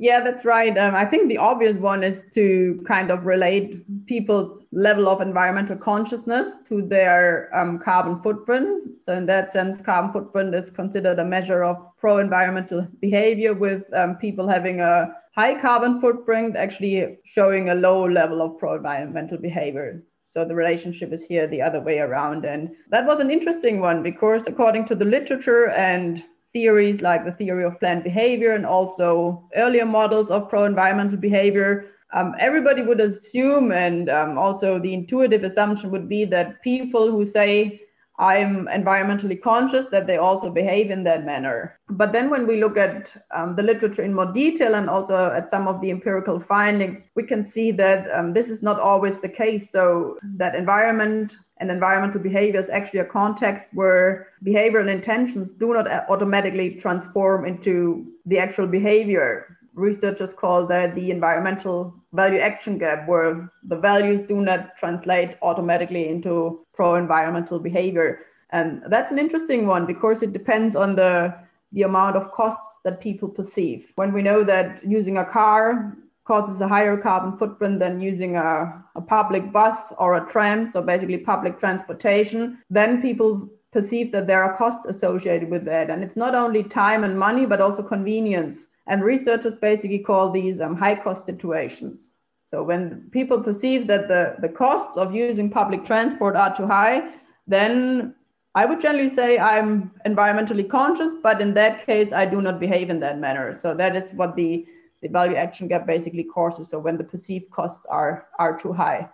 Yeah, 0.00 0.24
that's 0.24 0.46
right. 0.46 0.78
Um, 0.78 0.94
I 0.94 1.04
think 1.04 1.28
the 1.28 1.36
obvious 1.36 1.76
one 1.76 2.02
is 2.02 2.24
to 2.32 2.82
kind 2.88 3.10
of 3.10 3.26
relate 3.26 3.84
people's 4.06 4.64
level 4.72 5.06
of 5.10 5.20
environmental 5.20 5.76
consciousness 5.76 6.48
to 6.68 6.80
their 6.80 7.54
um, 7.54 7.78
carbon 7.78 8.22
footprint. 8.22 8.92
So, 9.02 9.12
in 9.12 9.26
that 9.26 9.52
sense, 9.52 9.78
carbon 9.82 10.10
footprint 10.10 10.54
is 10.54 10.70
considered 10.70 11.18
a 11.18 11.24
measure 11.26 11.62
of 11.64 11.76
pro 11.98 12.16
environmental 12.16 12.88
behavior, 13.02 13.52
with 13.52 13.82
um, 13.92 14.16
people 14.16 14.48
having 14.48 14.80
a 14.80 15.14
high 15.34 15.60
carbon 15.60 16.00
footprint 16.00 16.56
actually 16.56 17.18
showing 17.26 17.68
a 17.68 17.74
low 17.74 18.08
level 18.08 18.40
of 18.40 18.58
pro 18.58 18.76
environmental 18.76 19.36
behavior. 19.36 20.02
So 20.28 20.46
the 20.46 20.54
relationship 20.54 21.12
is 21.12 21.26
here 21.26 21.46
the 21.46 21.60
other 21.60 21.82
way 21.82 21.98
around. 21.98 22.46
And 22.46 22.70
that 22.88 23.04
was 23.04 23.20
an 23.20 23.30
interesting 23.30 23.80
one 23.80 24.02
because, 24.02 24.46
according 24.46 24.86
to 24.86 24.94
the 24.94 25.04
literature 25.04 25.68
and 25.68 26.24
theories 26.52 27.00
like 27.00 27.24
the 27.24 27.32
theory 27.32 27.64
of 27.64 27.78
planned 27.78 28.04
behavior 28.04 28.54
and 28.54 28.66
also 28.66 29.48
earlier 29.56 29.86
models 29.86 30.30
of 30.30 30.48
pro 30.48 30.64
environmental 30.64 31.16
behavior, 31.16 31.90
um, 32.12 32.34
everybody 32.40 32.82
would 32.82 33.00
assume, 33.00 33.70
and 33.70 34.10
um, 34.10 34.36
also 34.36 34.78
the 34.78 34.92
intuitive 34.92 35.44
assumption 35.44 35.90
would 35.90 36.08
be 36.08 36.24
that 36.24 36.60
people 36.62 37.10
who 37.10 37.24
say 37.24 37.80
I'm 38.20 38.66
environmentally 38.66 39.40
conscious, 39.40 39.86
that 39.92 40.06
they 40.06 40.18
also 40.18 40.50
behave 40.50 40.90
in 40.90 41.04
that 41.04 41.24
manner. 41.24 41.80
But 41.88 42.12
then 42.12 42.28
when 42.28 42.46
we 42.46 42.60
look 42.60 42.76
at 42.76 43.16
um, 43.34 43.56
the 43.56 43.62
literature 43.62 44.02
in 44.02 44.12
more 44.12 44.30
detail 44.30 44.74
and 44.74 44.90
also 44.90 45.30
at 45.30 45.48
some 45.48 45.66
of 45.66 45.80
the 45.80 45.90
empirical 45.90 46.38
findings, 46.38 47.02
we 47.14 47.22
can 47.22 47.46
see 47.46 47.70
that 47.72 48.10
um, 48.12 48.34
this 48.34 48.50
is 48.50 48.60
not 48.60 48.78
always 48.78 49.20
the 49.20 49.28
case. 49.28 49.68
So 49.72 50.18
that 50.36 50.54
environment 50.54 51.32
and 51.60 51.70
environmental 51.70 52.20
behavior 52.20 52.60
is 52.60 52.70
actually 52.70 53.00
a 53.00 53.04
context 53.04 53.66
where 53.72 54.28
behavioral 54.44 54.90
intentions 54.90 55.52
do 55.52 55.72
not 55.74 55.86
automatically 56.08 56.70
transform 56.74 57.46
into 57.46 58.06
the 58.26 58.38
actual 58.38 58.66
behavior 58.66 59.58
researchers 59.74 60.32
call 60.32 60.66
that 60.66 60.94
the 60.94 61.10
environmental 61.10 61.94
value 62.12 62.40
action 62.40 62.78
gap, 62.78 63.08
where 63.08 63.50
the 63.64 63.76
values 63.76 64.22
do 64.22 64.40
not 64.40 64.76
translate 64.76 65.36
automatically 65.42 66.08
into 66.08 66.66
pro 66.72 66.96
environmental 66.96 67.58
behavior. 67.58 68.26
And 68.50 68.82
that's 68.88 69.12
an 69.12 69.18
interesting 69.18 69.66
one 69.66 69.86
because 69.86 70.22
it 70.22 70.32
depends 70.32 70.74
on 70.74 70.96
the, 70.96 71.34
the 71.72 71.82
amount 71.82 72.16
of 72.16 72.30
costs 72.32 72.76
that 72.84 73.00
people 73.00 73.28
perceive. 73.28 73.92
When 73.94 74.12
we 74.12 74.22
know 74.22 74.42
that 74.44 74.84
using 74.84 75.18
a 75.18 75.24
car 75.24 75.96
causes 76.30 76.60
a 76.60 76.68
higher 76.68 76.96
carbon 76.96 77.36
footprint 77.38 77.80
than 77.80 78.00
using 78.00 78.36
a, 78.36 78.84
a 78.94 79.00
public 79.00 79.50
bus 79.50 79.92
or 79.98 80.10
a 80.16 80.26
tram, 80.30 80.70
so 80.70 80.80
basically 80.80 81.18
public 81.18 81.58
transportation, 81.58 82.58
then 82.70 83.02
people 83.02 83.48
perceive 83.72 84.12
that 84.12 84.28
there 84.28 84.42
are 84.44 84.56
costs 84.56 84.86
associated 84.86 85.50
with 85.50 85.64
that. 85.64 85.90
And 85.90 86.04
it's 86.04 86.20
not 86.24 86.36
only 86.36 86.62
time 86.62 87.02
and 87.02 87.18
money, 87.18 87.46
but 87.46 87.60
also 87.60 87.82
convenience. 87.82 88.66
And 88.86 89.02
researchers 89.02 89.56
basically 89.60 89.98
call 89.98 90.30
these 90.30 90.60
um, 90.60 90.76
high 90.76 90.94
cost 90.94 91.26
situations. 91.26 92.12
So 92.46 92.62
when 92.62 93.08
people 93.10 93.40
perceive 93.40 93.86
that 93.88 94.06
the, 94.06 94.36
the 94.40 94.48
costs 94.48 94.96
of 94.96 95.14
using 95.14 95.50
public 95.50 95.84
transport 95.84 96.36
are 96.36 96.56
too 96.56 96.66
high, 96.66 97.10
then 97.48 98.14
I 98.54 98.66
would 98.66 98.80
generally 98.80 99.12
say 99.14 99.38
I'm 99.38 99.92
environmentally 100.06 100.68
conscious, 100.68 101.12
but 101.22 101.40
in 101.40 101.54
that 101.54 101.86
case, 101.86 102.12
I 102.12 102.24
do 102.26 102.40
not 102.40 102.60
behave 102.60 102.88
in 102.88 103.00
that 103.00 103.18
manner. 103.18 103.58
So 103.62 103.74
that 103.74 103.96
is 103.96 104.12
what 104.12 104.36
the, 104.36 104.66
the 105.02 105.08
value 105.08 105.36
action 105.36 105.68
gap 105.68 105.86
basically 105.86 106.24
causes. 106.24 106.68
So 106.68 106.78
when 106.78 106.96
the 106.96 107.04
perceived 107.04 107.50
costs 107.50 107.86
are, 107.86 108.26
are 108.38 108.58
too 108.58 108.72
high. 108.72 109.08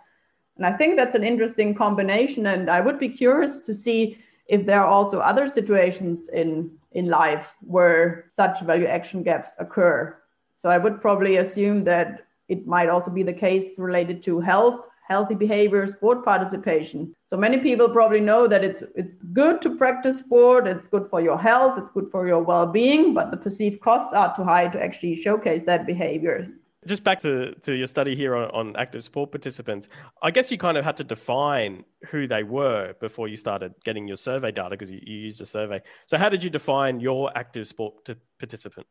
And 0.57 0.65
I 0.65 0.75
think 0.75 0.97
that's 0.97 1.15
an 1.15 1.23
interesting 1.23 1.75
combination. 1.75 2.47
And 2.47 2.69
I 2.69 2.81
would 2.81 2.99
be 2.99 3.09
curious 3.09 3.59
to 3.59 3.73
see 3.73 4.17
if 4.47 4.65
there 4.65 4.81
are 4.81 4.87
also 4.87 5.19
other 5.19 5.47
situations 5.47 6.29
in, 6.29 6.71
in 6.93 7.07
life 7.07 7.53
where 7.61 8.31
such 8.35 8.61
value 8.61 8.87
action 8.87 9.23
gaps 9.23 9.51
occur. 9.59 10.17
So 10.55 10.69
I 10.69 10.77
would 10.77 11.01
probably 11.01 11.37
assume 11.37 11.83
that 11.83 12.25
it 12.49 12.65
might 12.65 12.89
also 12.89 13.11
be 13.11 13.23
the 13.23 13.33
case 13.33 13.77
related 13.77 14.23
to 14.23 14.39
health, 14.39 14.81
healthy 15.07 15.35
behavior, 15.35 15.85
sport 15.87 16.25
participation. 16.25 17.13
So 17.29 17.35
many 17.35 17.57
people 17.57 17.89
probably 17.89 18.21
know 18.21 18.47
that 18.47 18.63
it's 18.63 18.83
it's 18.95 19.21
good 19.33 19.61
to 19.63 19.75
practice 19.75 20.19
sport, 20.19 20.65
it's 20.65 20.87
good 20.87 21.07
for 21.09 21.19
your 21.19 21.37
health, 21.37 21.77
it's 21.77 21.91
good 21.93 22.09
for 22.09 22.25
your 22.25 22.41
well-being, 22.41 23.13
but 23.13 23.31
the 23.31 23.37
perceived 23.37 23.81
costs 23.81 24.13
are 24.13 24.33
too 24.33 24.43
high 24.43 24.69
to 24.69 24.81
actually 24.81 25.21
showcase 25.21 25.63
that 25.63 25.85
behavior. 25.85 26.47
Just 26.85 27.03
back 27.03 27.19
to, 27.21 27.53
to 27.63 27.73
your 27.73 27.87
study 27.87 28.15
here 28.15 28.33
on, 28.33 28.49
on 28.51 28.75
active 28.77 29.03
sport 29.03 29.31
participants, 29.31 29.89
I 30.23 30.31
guess 30.31 30.49
you 30.51 30.57
kind 30.57 30.77
of 30.77 30.85
had 30.85 30.95
to 30.97 31.03
define 31.03 31.83
who 32.09 32.27
they 32.27 32.43
were 32.43 32.93
before 33.01 33.27
you 33.27 33.35
started 33.35 33.73
getting 33.83 34.07
your 34.07 34.15
survey 34.15 34.53
data 34.53 34.69
because 34.69 34.89
you, 34.89 35.01
you 35.03 35.17
used 35.17 35.41
a 35.41 35.45
survey. 35.45 35.81
So, 36.05 36.17
how 36.17 36.29
did 36.29 36.45
you 36.45 36.49
define 36.49 37.01
your 37.01 37.37
active 37.37 37.67
sport 37.67 38.09
participant? 38.39 38.87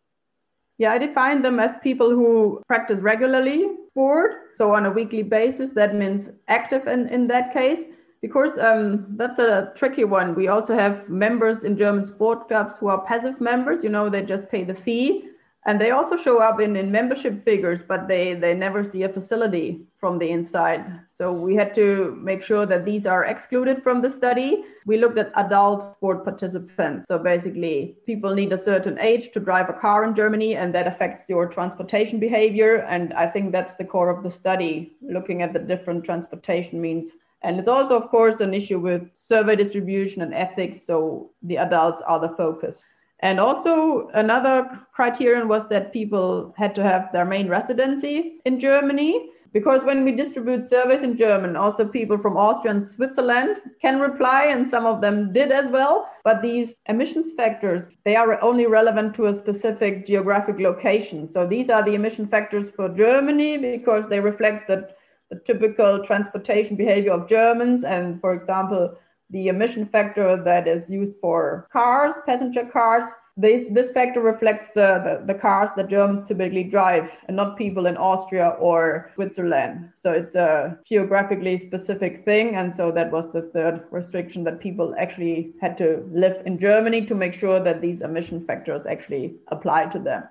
Yeah, 0.77 0.93
I 0.93 0.99
define 0.99 1.41
them 1.41 1.59
as 1.59 1.71
people 1.83 2.11
who 2.11 2.61
practice 2.67 3.01
regularly 3.01 3.67
sport. 3.93 4.33
So 4.57 4.73
on 4.73 4.85
a 4.85 4.91
weekly 4.91 5.23
basis, 5.23 5.71
that 5.71 5.95
means 5.95 6.29
active 6.49 6.87
in, 6.87 7.09
in 7.09 7.29
that 7.29 7.51
case. 7.51 7.83
Because 8.27 8.59
um, 8.59 9.07
that's 9.11 9.39
a 9.39 9.73
tricky 9.77 10.03
one. 10.03 10.35
We 10.35 10.49
also 10.49 10.75
have 10.75 11.09
members 11.09 11.63
in 11.63 11.79
German 11.79 12.05
sport 12.05 12.49
clubs 12.49 12.77
who 12.79 12.89
are 12.89 13.05
passive 13.05 13.41
members. 13.41 13.85
You 13.85 13.91
know, 13.91 14.09
they 14.11 14.23
just 14.23 14.51
pay 14.51 14.65
the 14.65 14.75
fee 14.75 15.31
and 15.67 15.81
they 15.81 15.91
also 15.91 16.17
show 16.17 16.39
up 16.39 16.61
in, 16.61 16.77
in 16.77 16.91
membership 16.91 17.45
figures 17.45 17.81
but 17.87 18.09
they 18.09 18.35
they 18.35 18.55
never 18.55 18.83
see 18.83 19.03
a 19.03 19.09
facility 19.09 19.83
from 19.99 20.19
the 20.19 20.31
inside 20.31 20.83
so 21.11 21.33
we 21.33 21.55
had 21.55 21.75
to 21.75 22.17
make 22.23 22.43
sure 22.43 22.65
that 22.65 22.85
these 22.85 23.05
are 23.05 23.25
excluded 23.25 23.83
from 23.83 24.01
the 24.01 24.09
study 24.09 24.65
we 24.87 24.97
looked 24.97 25.19
at 25.19 25.33
adult 25.37 25.83
sport 25.83 26.25
participants 26.25 27.07
so 27.07 27.19
basically 27.19 27.97
people 28.07 28.35
need 28.35 28.53
a 28.53 28.65
certain 28.65 28.99
age 29.01 29.33
to 29.33 29.41
drive 29.41 29.69
a 29.69 29.73
car 29.73 30.05
in 30.05 30.15
germany 30.15 30.55
and 30.55 30.75
that 30.75 30.87
affects 30.87 31.29
your 31.29 31.47
transportation 31.47 32.19
behavior 32.19 32.77
and 32.95 33.13
i 33.15 33.27
think 33.27 33.53
that's 33.53 33.75
the 33.75 33.85
core 33.85 34.09
of 34.09 34.23
the 34.23 34.31
study 34.31 34.97
looking 35.03 35.43
at 35.43 35.53
the 35.53 35.59
different 35.59 36.05
transportation 36.05 36.81
means 36.81 37.17
and 37.43 37.59
it's 37.59 37.69
also 37.69 37.97
of 37.97 38.09
course 38.09 38.41
an 38.41 38.55
issue 38.55 38.79
with 38.79 39.03
survey 39.15 39.57
distribution 39.57 40.23
and 40.23 40.35
ethics 40.35 40.79
so 40.87 41.31
the 41.43 41.57
adults 41.57 42.03
are 42.07 42.21
the 42.21 42.35
focus 42.37 42.79
and 43.21 43.41
also 43.41 44.09
another 44.13 44.69
criterion 44.93 45.49
was 45.49 45.69
that 45.69 45.93
people 45.93 46.55
had 46.57 46.75
to 46.75 46.83
have 46.83 47.11
their 47.13 47.25
main 47.25 47.49
residency 47.49 48.41
in 48.45 48.61
Germany. 48.61 49.31
Because 49.53 49.83
when 49.85 50.05
we 50.05 50.13
distribute 50.13 50.69
surveys 50.69 51.03
in 51.03 51.17
German, 51.17 51.57
also 51.57 51.89
people 51.89 52.19
from 52.19 52.37
Austria 52.37 52.75
and 52.75 52.87
Switzerland 52.87 53.57
can 53.81 54.01
reply, 54.01 54.49
and 54.51 54.69
some 54.69 54.85
of 54.85 55.01
them 55.01 55.33
did 55.33 55.51
as 55.51 55.69
well. 55.69 56.11
But 56.25 56.43
these 56.43 56.75
emissions 56.91 57.33
factors, 57.33 57.85
they 58.05 58.17
are 58.17 58.43
only 58.43 58.67
relevant 58.67 59.15
to 59.15 59.27
a 59.27 59.35
specific 59.35 60.07
geographic 60.07 60.61
location. 60.61 61.27
So 61.33 61.47
these 61.47 61.71
are 61.71 61.83
the 61.83 61.95
emission 61.95 62.27
factors 62.27 62.69
for 62.69 62.91
Germany 62.91 63.57
because 63.57 64.07
they 64.11 64.21
reflect 64.21 64.69
the, 64.69 64.91
the 65.31 65.41
typical 65.47 66.05
transportation 66.05 66.77
behavior 66.77 67.13
of 67.13 67.29
Germans. 67.29 67.85
And 67.85 68.21
for 68.21 68.35
example, 68.35 68.97
the 69.31 69.49
emission 69.49 69.87
factor 69.87 70.43
that 70.43 70.69
is 70.69 70.89
used 70.89 71.19
for 71.21 71.69
cars, 71.73 72.15
passenger 72.27 72.65
cars. 72.65 73.05
This, 73.39 73.65
this 73.71 73.91
factor 73.91 74.23
reflects 74.23 74.69
the, 74.75 75.21
the, 75.27 75.35
the, 75.35 75.39
cars 75.39 75.69
that 75.77 75.89
Germans 75.91 76.27
typically 76.27 76.65
drive 76.65 77.11
and 77.29 77.37
not 77.37 77.59
people 77.59 77.85
in 77.87 77.95
Austria 77.99 78.57
or 78.59 79.11
Switzerland. 79.15 79.91
So 80.01 80.13
it's 80.13 80.35
a 80.37 80.79
geographically 80.89 81.59
specific 81.59 82.25
thing. 82.25 82.55
And 82.55 82.75
so 82.75 82.91
that 82.93 83.13
was 83.13 83.31
the 83.35 83.43
third 83.53 83.85
restriction 83.91 84.43
that 84.45 84.59
people 84.59 84.95
actually 84.99 85.53
had 85.61 85.77
to 85.79 86.09
live 86.11 86.47
in 86.47 86.59
Germany 86.59 87.05
to 87.05 87.15
make 87.15 87.35
sure 87.35 87.61
that 87.63 87.83
these 87.83 88.01
emission 88.01 88.47
factors 88.47 88.87
actually 88.87 89.35
apply 89.49 89.87
to 89.87 89.99
them. 89.99 90.23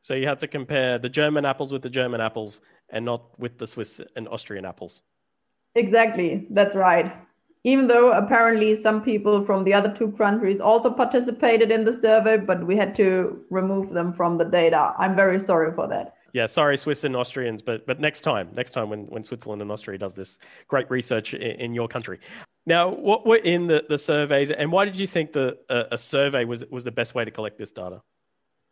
So 0.00 0.14
you 0.14 0.26
had 0.26 0.38
to 0.38 0.48
compare 0.48 0.98
the 0.98 1.08
German 1.08 1.44
apples 1.44 1.72
with 1.72 1.82
the 1.82 1.90
German 1.90 2.22
apples 2.22 2.62
and 2.90 3.04
not 3.04 3.38
with 3.38 3.58
the 3.58 3.66
Swiss 3.66 4.00
and 4.14 4.28
Austrian 4.28 4.64
apples. 4.64 5.02
Exactly, 5.74 6.46
that's 6.50 6.74
right 6.74 7.12
even 7.66 7.88
though 7.88 8.12
apparently 8.12 8.80
some 8.80 9.02
people 9.02 9.44
from 9.44 9.64
the 9.64 9.74
other 9.74 9.92
two 9.92 10.12
countries 10.12 10.60
also 10.60 10.88
participated 10.88 11.72
in 11.72 11.84
the 11.84 12.00
survey, 12.00 12.36
but 12.36 12.64
we 12.64 12.76
had 12.76 12.94
to 12.94 13.44
remove 13.50 13.92
them 13.92 14.12
from 14.12 14.38
the 14.38 14.44
data. 14.44 14.94
I'm 14.96 15.16
very 15.16 15.40
sorry 15.40 15.74
for 15.74 15.88
that. 15.88 16.14
Yeah, 16.32 16.46
sorry, 16.46 16.76
Swiss 16.76 17.02
and 17.02 17.16
Austrians, 17.16 17.62
but 17.62 17.84
but 17.84 17.98
next 17.98 18.20
time, 18.20 18.50
next 18.54 18.70
time 18.70 18.88
when, 18.88 19.06
when 19.06 19.24
Switzerland 19.24 19.62
and 19.62 19.72
Austria 19.72 19.98
does 19.98 20.14
this 20.14 20.38
great 20.68 20.88
research 20.90 21.34
in, 21.34 21.60
in 21.60 21.74
your 21.74 21.88
country. 21.88 22.20
Now, 22.66 22.88
what 22.88 23.26
were 23.26 23.36
in 23.36 23.66
the, 23.66 23.82
the 23.88 23.98
surveys, 23.98 24.52
and 24.52 24.70
why 24.70 24.84
did 24.84 24.96
you 24.96 25.08
think 25.08 25.32
the 25.32 25.58
a, 25.68 25.94
a 25.94 25.98
survey 25.98 26.44
was 26.44 26.64
was 26.66 26.84
the 26.84 26.92
best 26.92 27.16
way 27.16 27.24
to 27.24 27.32
collect 27.32 27.58
this 27.58 27.72
data? 27.72 28.00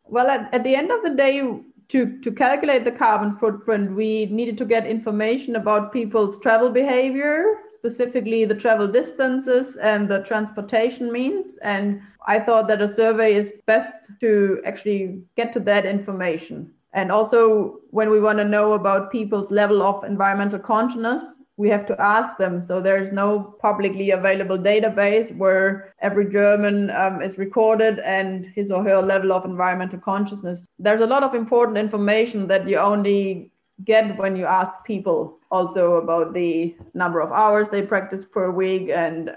Well, 0.05 0.29
at, 0.29 0.55
at 0.55 0.63
the 0.63 0.77
end 0.77 0.93
of 0.93 1.03
the 1.03 1.11
day, 1.11 1.43
to, 1.89 2.19
to 2.21 2.33
calculate 2.33 2.85
the 2.85 2.93
carbon 2.93 3.37
footprint, 3.37 3.95
we 3.95 4.27
needed 4.27 4.57
to 4.59 4.65
get 4.65 4.87
information 4.87 5.57
about 5.57 5.93
people's 5.93 6.41
travel 6.41 6.71
behavior, 6.71 7.59
specifically 7.75 8.45
the 8.45 8.55
travel 8.55 8.89
distances 8.89 9.77
and 9.77 10.09
the 10.09 10.23
transportation 10.23 11.13
means. 11.13 11.59
And 11.63 12.01
I 12.27 12.41
thought 12.41 12.69
that 12.69 12.81
a 12.81 12.95
survey 12.95 13.35
is 13.35 13.61
best 13.67 14.11
to 14.21 14.63
actually 14.65 15.23
get 15.37 15.53
to 15.53 15.61
that 15.61 15.85
information. 15.85 16.73
And 16.95 17.11
also, 17.11 17.81
when 17.91 18.09
we 18.09 18.21
want 18.21 18.39
to 18.39 18.45
know 18.45 18.73
about 18.73 19.11
people's 19.11 19.51
level 19.51 19.83
of 19.83 20.05
environmental 20.05 20.61
consciousness, 20.61 21.23
we 21.57 21.69
have 21.69 21.87
to 21.87 22.01
ask 22.01 22.37
them. 22.37 22.63
So 22.63 22.81
there's 22.81 23.13
no 23.13 23.57
publicly 23.61 24.11
available 24.11 24.59
database 24.59 25.35
where 25.37 25.95
every 26.01 26.31
German 26.31 26.91
um, 26.91 27.23
is 27.23 27.39
recorded 27.39 28.01
and 28.01 28.47
his 28.47 28.71
or 28.71 28.83
her 28.83 29.01
level 29.01 29.33
of 29.33 29.45
environmental 29.45 30.01
consciousness. 30.01 30.67
There's 30.79 31.01
a 31.01 31.07
lot 31.07 31.23
of 31.23 31.35
important 31.35 31.79
information 31.79 32.49
that 32.49 32.69
you 32.69 32.79
only 32.79 33.53
get 33.85 34.17
when 34.19 34.37
you 34.37 34.47
ask 34.47 34.73
people 34.85 35.39
also 35.51 35.95
about 35.95 36.33
the 36.33 36.77
number 36.95 37.21
of 37.21 37.33
hours 37.33 37.69
they 37.69 37.83
practice 37.83 38.25
per 38.25 38.51
week 38.51 38.91
and 38.91 39.31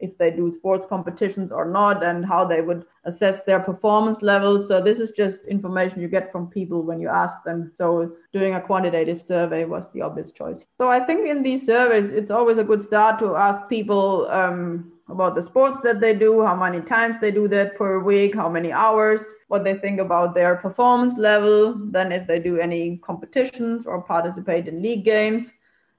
if 0.00 0.16
they 0.18 0.30
do 0.30 0.52
sports 0.52 0.86
competitions 0.88 1.52
or 1.52 1.64
not 1.64 2.02
and 2.02 2.24
how 2.24 2.44
they 2.44 2.60
would 2.60 2.84
assess 3.04 3.42
their 3.42 3.60
performance 3.60 4.22
levels. 4.22 4.68
So 4.68 4.82
this 4.82 4.98
is 4.98 5.10
just 5.10 5.46
information 5.46 6.00
you 6.00 6.08
get 6.08 6.32
from 6.32 6.48
people 6.48 6.82
when 6.82 7.00
you 7.00 7.08
ask 7.08 7.42
them. 7.44 7.70
So 7.74 8.12
doing 8.32 8.54
a 8.54 8.60
quantitative 8.60 9.22
survey 9.22 9.64
was 9.64 9.90
the 9.92 10.02
obvious 10.02 10.30
choice. 10.30 10.64
So 10.78 10.88
I 10.88 11.00
think 11.00 11.26
in 11.26 11.42
these 11.42 11.66
surveys, 11.66 12.10
it's 12.10 12.30
always 12.30 12.58
a 12.58 12.64
good 12.64 12.82
start 12.82 13.18
to 13.20 13.36
ask 13.36 13.68
people 13.68 14.26
um, 14.30 14.92
about 15.08 15.34
the 15.34 15.42
sports 15.42 15.80
that 15.82 16.00
they 16.00 16.14
do, 16.14 16.44
how 16.44 16.56
many 16.56 16.80
times 16.80 17.16
they 17.20 17.30
do 17.30 17.48
that 17.48 17.76
per 17.76 17.98
week, 17.98 18.34
how 18.34 18.48
many 18.48 18.72
hours, 18.72 19.22
what 19.48 19.64
they 19.64 19.74
think 19.74 20.00
about 20.00 20.34
their 20.34 20.56
performance 20.56 21.18
level, 21.18 21.74
then 21.90 22.12
if 22.12 22.26
they 22.26 22.38
do 22.38 22.58
any 22.58 22.98
competitions 22.98 23.86
or 23.86 24.00
participate 24.02 24.68
in 24.68 24.82
league 24.82 25.04
games. 25.04 25.52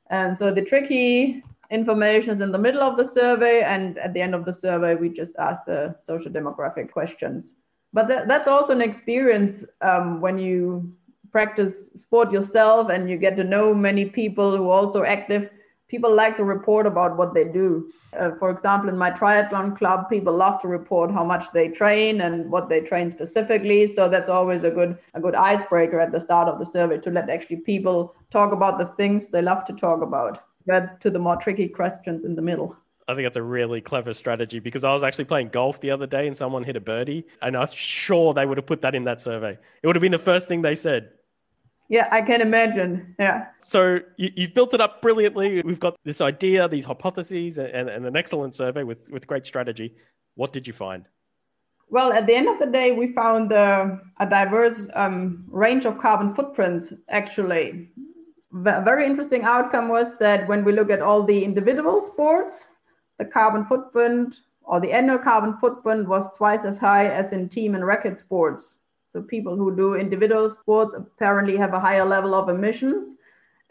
And 0.09 0.37
so 0.37 0.53
the 0.53 0.61
tricky 0.61 1.43
information 1.71 2.37
is 2.37 2.41
in 2.41 2.51
the 2.51 2.57
middle 2.57 2.83
of 2.83 2.97
the 2.97 3.05
survey, 3.05 3.63
and 3.63 3.97
at 3.97 4.13
the 4.13 4.21
end 4.21 4.35
of 4.35 4.45
the 4.45 4.53
survey, 4.53 4.95
we 4.95 5.09
just 5.09 5.35
ask 5.37 5.65
the 5.65 5.95
social 6.03 6.31
demographic 6.31 6.91
questions. 6.91 7.55
But 7.93 8.07
that, 8.07 8.27
that's 8.27 8.47
also 8.47 8.73
an 8.73 8.81
experience 8.81 9.65
um, 9.81 10.21
when 10.21 10.37
you 10.37 10.93
practice 11.31 11.89
sport 11.95 12.31
yourself 12.31 12.89
and 12.89 13.09
you 13.09 13.17
get 13.17 13.37
to 13.37 13.43
know 13.43 13.73
many 13.73 14.05
people 14.05 14.55
who 14.55 14.69
are 14.69 14.79
also 14.79 15.03
active 15.03 15.49
people 15.91 16.13
like 16.13 16.37
to 16.37 16.45
report 16.45 16.85
about 16.87 17.17
what 17.17 17.33
they 17.33 17.43
do. 17.43 17.91
Uh, 18.17 18.31
for 18.39 18.49
example, 18.49 18.89
in 18.89 18.97
my 18.97 19.11
triathlon 19.11 19.77
club, 19.77 20.09
people 20.09 20.33
love 20.33 20.61
to 20.61 20.67
report 20.69 21.11
how 21.11 21.23
much 21.23 21.51
they 21.51 21.67
train 21.67 22.21
and 22.21 22.49
what 22.49 22.69
they 22.69 22.79
train 22.79 23.11
specifically. 23.11 23.93
So 23.93 24.07
that's 24.07 24.29
always 24.29 24.63
a 24.63 24.71
good 24.71 24.97
a 25.13 25.19
good 25.19 25.35
icebreaker 25.35 25.99
at 25.99 26.13
the 26.13 26.19
start 26.19 26.47
of 26.47 26.59
the 26.59 26.65
survey 26.65 26.97
to 26.99 27.11
let 27.11 27.29
actually 27.29 27.57
people 27.57 28.15
talk 28.29 28.53
about 28.53 28.77
the 28.77 28.87
things 28.95 29.27
they 29.27 29.41
love 29.41 29.65
to 29.65 29.73
talk 29.73 30.01
about. 30.01 30.39
Get 30.67 31.01
to 31.01 31.09
the 31.09 31.19
more 31.19 31.37
tricky 31.37 31.67
questions 31.67 32.23
in 32.23 32.35
the 32.35 32.41
middle. 32.41 32.77
I 33.07 33.15
think 33.15 33.25
that's 33.25 33.37
a 33.37 33.43
really 33.43 33.81
clever 33.81 34.13
strategy 34.13 34.59
because 34.59 34.83
I 34.83 34.93
was 34.93 35.03
actually 35.03 35.25
playing 35.25 35.49
golf 35.49 35.81
the 35.81 35.91
other 35.91 36.07
day 36.07 36.27
and 36.27 36.37
someone 36.37 36.63
hit 36.63 36.75
a 36.75 36.79
birdie, 36.79 37.25
and 37.41 37.57
I'm 37.57 37.67
sure 37.73 38.33
they 38.33 38.45
would 38.45 38.57
have 38.57 38.67
put 38.67 38.81
that 38.81 38.95
in 38.95 39.03
that 39.05 39.19
survey. 39.19 39.57
It 39.81 39.87
would 39.87 39.95
have 39.95 40.01
been 40.01 40.11
the 40.11 40.19
first 40.19 40.47
thing 40.47 40.61
they 40.61 40.75
said. 40.75 41.09
Yeah, 41.89 42.07
I 42.09 42.21
can 42.21 42.39
imagine. 42.39 43.15
Yeah. 43.19 43.47
So 43.61 43.99
you, 44.15 44.31
have 44.37 44.53
built 44.53 44.73
it 44.73 44.79
up 44.79 45.01
brilliantly. 45.01 45.61
We've 45.61 45.79
got 45.79 45.97
this 46.05 46.21
idea, 46.21 46.69
these 46.69 46.85
hypotheses, 46.85 47.57
and, 47.57 47.89
and 47.89 48.05
an 48.05 48.15
excellent 48.15 48.55
survey 48.55 48.83
with, 48.83 49.09
with 49.09 49.27
great 49.27 49.45
strategy. 49.45 49.95
What 50.35 50.53
did 50.53 50.65
you 50.67 50.71
find? 50.71 51.05
Well, 51.89 52.13
at 52.13 52.27
the 52.27 52.33
end 52.33 52.47
of 52.47 52.59
the 52.59 52.67
day, 52.67 52.93
we 52.93 53.11
found 53.11 53.51
uh, 53.51 53.97
a 54.21 54.25
diverse 54.25 54.87
um, 54.93 55.43
range 55.49 55.85
of 55.85 55.97
carbon 55.97 56.33
footprints, 56.33 56.93
actually. 57.09 57.89
A 58.53 58.81
very 58.81 59.05
interesting 59.05 59.43
outcome 59.43 59.87
was 59.87 60.15
that 60.19 60.47
when 60.47 60.63
we 60.63 60.73
look 60.73 60.89
at 60.89 61.01
all 61.01 61.23
the 61.23 61.43
individual 61.43 62.05
sports, 62.05 62.67
the 63.17 63.25
carbon 63.25 63.65
footprint 63.65 64.41
or 64.63 64.79
the 64.79 64.91
annual 64.91 65.17
carbon 65.17 65.57
footprint 65.57 66.07
was 66.07 66.27
twice 66.37 66.63
as 66.65 66.77
high 66.77 67.07
as 67.07 67.31
in 67.31 67.49
team 67.49 67.75
and 67.75 67.85
racket 67.85 68.19
sports. 68.19 68.75
So 69.11 69.21
people 69.21 69.55
who 69.55 69.75
do 69.75 69.95
individual 69.95 70.51
sports 70.51 70.95
apparently 70.95 71.57
have 71.57 71.73
a 71.73 71.79
higher 71.79 72.05
level 72.05 72.33
of 72.33 72.49
emissions. 72.49 73.15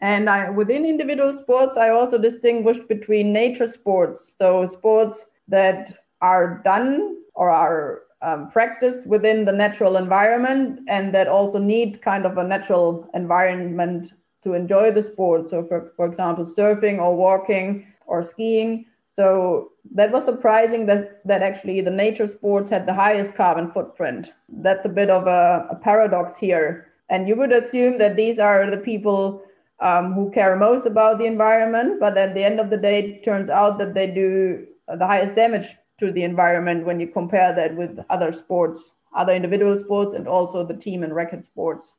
And 0.00 0.28
I, 0.28 0.50
within 0.50 0.84
individual 0.84 1.36
sports, 1.36 1.76
I 1.76 1.90
also 1.90 2.18
distinguished 2.18 2.88
between 2.88 3.32
nature 3.32 3.68
sports, 3.68 4.32
so 4.38 4.66
sports 4.66 5.26
that 5.48 5.92
are 6.22 6.60
done 6.64 7.18
or 7.34 7.50
are 7.50 8.02
um, 8.22 8.50
practiced 8.50 9.06
within 9.06 9.44
the 9.44 9.52
natural 9.52 9.96
environment 9.96 10.80
and 10.88 11.14
that 11.14 11.28
also 11.28 11.58
need 11.58 12.02
kind 12.02 12.26
of 12.26 12.36
a 12.38 12.44
natural 12.44 13.08
environment 13.14 14.12
to 14.42 14.54
enjoy 14.54 14.90
the 14.90 15.02
sport. 15.02 15.50
So, 15.50 15.64
for, 15.64 15.92
for 15.96 16.06
example, 16.06 16.44
surfing 16.44 16.98
or 16.98 17.14
walking 17.16 17.86
or 18.06 18.24
skiing. 18.24 18.86
So 19.12 19.72
that 19.94 20.12
was 20.12 20.24
surprising 20.24 20.86
that, 20.86 21.20
that 21.26 21.42
actually 21.42 21.80
the 21.80 21.90
nature 21.90 22.26
sports 22.26 22.70
had 22.70 22.86
the 22.86 22.94
highest 22.94 23.34
carbon 23.34 23.70
footprint. 23.72 24.32
That's 24.48 24.86
a 24.86 24.90
bit 24.90 25.10
of 25.10 25.26
a, 25.26 25.66
a 25.70 25.76
paradox 25.76 26.38
here. 26.38 26.86
And 27.08 27.28
you 27.28 27.36
would 27.36 27.52
assume 27.52 27.98
that 27.98 28.16
these 28.16 28.38
are 28.38 28.70
the 28.70 28.76
people 28.76 29.42
um, 29.80 30.12
who 30.12 30.30
care 30.30 30.56
most 30.56 30.86
about 30.86 31.18
the 31.18 31.24
environment, 31.24 31.98
but 31.98 32.16
at 32.16 32.34
the 32.34 32.44
end 32.44 32.60
of 32.60 32.70
the 32.70 32.76
day, 32.76 33.00
it 33.00 33.24
turns 33.24 33.50
out 33.50 33.78
that 33.78 33.94
they 33.94 34.06
do 34.06 34.66
the 34.86 35.06
highest 35.06 35.34
damage 35.34 35.76
to 35.98 36.12
the 36.12 36.22
environment 36.22 36.86
when 36.86 37.00
you 37.00 37.06
compare 37.06 37.54
that 37.54 37.76
with 37.76 37.98
other 38.10 38.32
sports, 38.32 38.92
other 39.16 39.34
individual 39.34 39.78
sports, 39.78 40.14
and 40.14 40.28
also 40.28 40.64
the 40.64 40.76
team 40.76 41.02
and 41.02 41.14
racket 41.14 41.44
sports. 41.44 41.94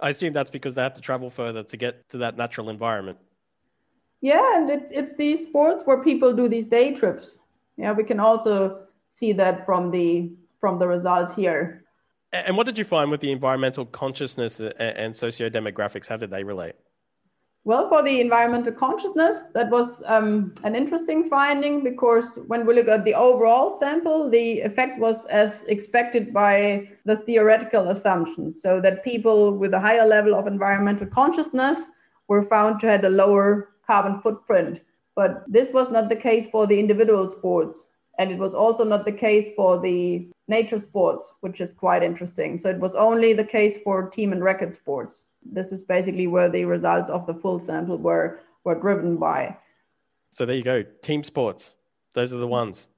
I 0.00 0.10
assume 0.10 0.32
that's 0.32 0.50
because 0.50 0.74
they 0.74 0.82
have 0.82 0.94
to 0.94 1.00
travel 1.00 1.30
further 1.30 1.62
to 1.62 1.76
get 1.76 2.08
to 2.10 2.18
that 2.18 2.36
natural 2.36 2.70
environment. 2.70 3.18
Yeah, 4.20 4.56
and 4.56 4.68
it's 4.70 4.86
it's 4.90 5.16
these 5.16 5.46
sports 5.46 5.82
where 5.86 6.02
people 6.02 6.34
do 6.34 6.48
these 6.48 6.66
day 6.66 6.94
trips. 6.94 7.38
Yeah, 7.76 7.92
we 7.92 8.04
can 8.04 8.20
also 8.20 8.86
see 9.14 9.32
that 9.34 9.64
from 9.64 9.90
the 9.90 10.32
from 10.60 10.78
the 10.78 10.86
results 10.86 11.34
here. 11.34 11.84
And 12.32 12.56
what 12.56 12.66
did 12.66 12.78
you 12.78 12.84
find 12.84 13.10
with 13.10 13.20
the 13.20 13.32
environmental 13.32 13.84
consciousness 13.86 14.60
and 14.60 15.16
socio 15.16 15.48
demographics? 15.48 16.08
How 16.08 16.16
did 16.16 16.30
they 16.30 16.44
relate? 16.44 16.74
Well, 17.64 17.90
for 17.90 18.02
the 18.02 18.20
environmental 18.20 18.72
consciousness, 18.72 19.42
that 19.52 19.68
was 19.68 20.02
um, 20.06 20.54
an 20.64 20.74
interesting 20.74 21.28
finding 21.28 21.84
because 21.84 22.24
when 22.46 22.64
we 22.64 22.74
look 22.74 22.88
at 22.88 23.04
the 23.04 23.14
overall 23.14 23.78
sample, 23.78 24.30
the 24.30 24.60
effect 24.60 24.98
was 24.98 25.26
as 25.26 25.62
expected 25.64 26.32
by 26.32 26.88
the 27.04 27.16
theoretical 27.16 27.90
assumptions. 27.90 28.62
So 28.62 28.80
that 28.80 29.04
people 29.04 29.58
with 29.58 29.74
a 29.74 29.80
higher 29.80 30.06
level 30.06 30.34
of 30.34 30.46
environmental 30.46 31.06
consciousness 31.06 31.78
were 32.28 32.44
found 32.44 32.80
to 32.80 32.86
have 32.86 33.04
a 33.04 33.10
lower 33.10 33.68
carbon 33.86 34.22
footprint. 34.22 34.80
But 35.14 35.44
this 35.46 35.74
was 35.74 35.90
not 35.90 36.08
the 36.08 36.16
case 36.16 36.48
for 36.50 36.66
the 36.66 36.80
individual 36.80 37.28
sports. 37.28 37.88
And 38.18 38.30
it 38.30 38.38
was 38.38 38.54
also 38.54 38.84
not 38.84 39.04
the 39.04 39.12
case 39.12 39.48
for 39.54 39.78
the 39.78 40.30
nature 40.50 40.78
sports, 40.78 41.32
which 41.40 41.60
is 41.60 41.72
quite 41.72 42.02
interesting. 42.02 42.58
So 42.58 42.68
it 42.68 42.78
was 42.78 42.94
only 42.94 43.32
the 43.32 43.44
case 43.44 43.78
for 43.82 44.10
team 44.10 44.32
and 44.32 44.44
racket 44.44 44.74
sports. 44.74 45.22
This 45.42 45.72
is 45.72 45.82
basically 45.82 46.26
where 46.26 46.50
the 46.50 46.64
results 46.64 47.08
of 47.08 47.26
the 47.26 47.34
full 47.34 47.58
sample 47.58 47.96
were, 47.96 48.40
were 48.64 48.74
driven 48.74 49.16
by. 49.16 49.56
So 50.30 50.44
there 50.44 50.56
you 50.56 50.64
go. 50.64 50.82
Team 51.02 51.24
sports. 51.24 51.76
Those 52.12 52.34
are 52.34 52.38
the 52.38 52.46
ones. 52.46 52.88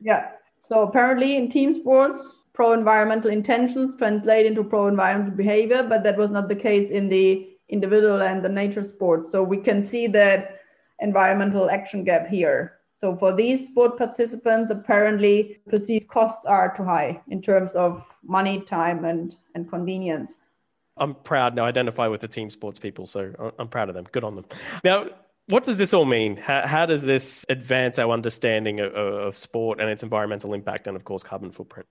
Yeah. 0.00 0.30
So 0.66 0.82
apparently 0.82 1.36
in 1.36 1.50
team 1.50 1.74
sports, 1.74 2.24
pro 2.54 2.72
environmental 2.72 3.30
intentions 3.30 3.96
translate 3.96 4.46
into 4.46 4.62
pro 4.62 4.86
environmental 4.86 5.36
behavior, 5.36 5.82
but 5.82 6.02
that 6.04 6.16
was 6.16 6.30
not 6.30 6.48
the 6.48 6.56
case 6.56 6.90
in 6.90 7.08
the 7.08 7.48
individual 7.68 8.22
and 8.22 8.44
the 8.44 8.48
nature 8.48 8.84
sports. 8.84 9.30
So 9.32 9.42
we 9.42 9.58
can 9.58 9.82
see 9.82 10.06
that 10.08 10.60
environmental 11.00 11.68
action 11.68 12.04
gap 12.04 12.28
here. 12.28 12.78
So 13.02 13.16
for 13.16 13.34
these 13.34 13.66
sport 13.66 13.98
participants, 13.98 14.70
apparently 14.70 15.58
perceived 15.68 16.06
costs 16.06 16.44
are 16.44 16.72
too 16.76 16.84
high 16.84 17.20
in 17.28 17.42
terms 17.42 17.72
of 17.74 18.04
money, 18.22 18.60
time, 18.60 19.04
and, 19.04 19.34
and 19.56 19.68
convenience. 19.68 20.34
I'm 20.96 21.16
proud 21.16 21.56
now. 21.56 21.64
Identify 21.64 22.06
with 22.06 22.20
the 22.20 22.28
team 22.28 22.48
sports 22.48 22.78
people, 22.78 23.06
so 23.06 23.52
I'm 23.58 23.66
proud 23.66 23.88
of 23.88 23.96
them. 23.96 24.06
Good 24.12 24.22
on 24.22 24.36
them. 24.36 24.44
Now, 24.84 25.06
what 25.48 25.64
does 25.64 25.78
this 25.78 25.92
all 25.92 26.04
mean? 26.04 26.36
How, 26.36 26.66
how 26.66 26.86
does 26.86 27.02
this 27.02 27.44
advance 27.48 27.98
our 27.98 28.12
understanding 28.12 28.78
of, 28.78 28.94
of, 28.94 29.36
sport 29.36 29.80
and 29.80 29.90
its 29.90 30.04
environmental 30.04 30.54
impact, 30.54 30.86
and 30.86 30.96
of 30.96 31.04
course, 31.04 31.24
carbon 31.24 31.50
footprint? 31.50 31.88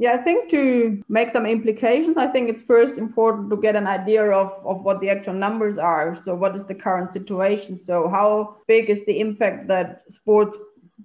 Yeah, 0.00 0.14
I 0.14 0.16
think 0.16 0.48
to 0.48 1.02
make 1.10 1.30
some 1.30 1.44
implications, 1.44 2.16
I 2.16 2.26
think 2.28 2.48
it's 2.48 2.62
first 2.62 2.96
important 2.96 3.50
to 3.50 3.56
get 3.58 3.76
an 3.76 3.86
idea 3.86 4.30
of, 4.30 4.50
of 4.64 4.82
what 4.82 4.98
the 5.02 5.10
actual 5.10 5.34
numbers 5.34 5.76
are. 5.76 6.16
So, 6.16 6.34
what 6.34 6.56
is 6.56 6.64
the 6.64 6.74
current 6.74 7.12
situation? 7.12 7.78
So, 7.78 8.08
how 8.08 8.56
big 8.66 8.88
is 8.88 9.04
the 9.04 9.20
impact 9.20 9.68
that 9.68 10.04
sports 10.08 10.56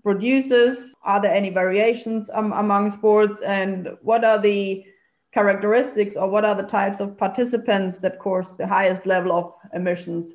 produces? 0.02 0.94
Are 1.04 1.22
there 1.22 1.36
any 1.36 1.50
variations 1.50 2.30
um, 2.34 2.54
among 2.54 2.90
sports? 2.92 3.42
And 3.42 3.98
what 4.02 4.24
are 4.24 4.42
the 4.42 4.86
characteristics 5.34 6.16
or 6.16 6.30
what 6.30 6.46
are 6.46 6.56
the 6.56 6.64
types 6.64 7.02
of 7.02 7.18
participants 7.18 7.98
that 7.98 8.18
cause 8.20 8.56
the 8.56 8.66
highest 8.66 9.06
level 9.06 9.34
of 9.34 9.54
emissions. 9.74 10.32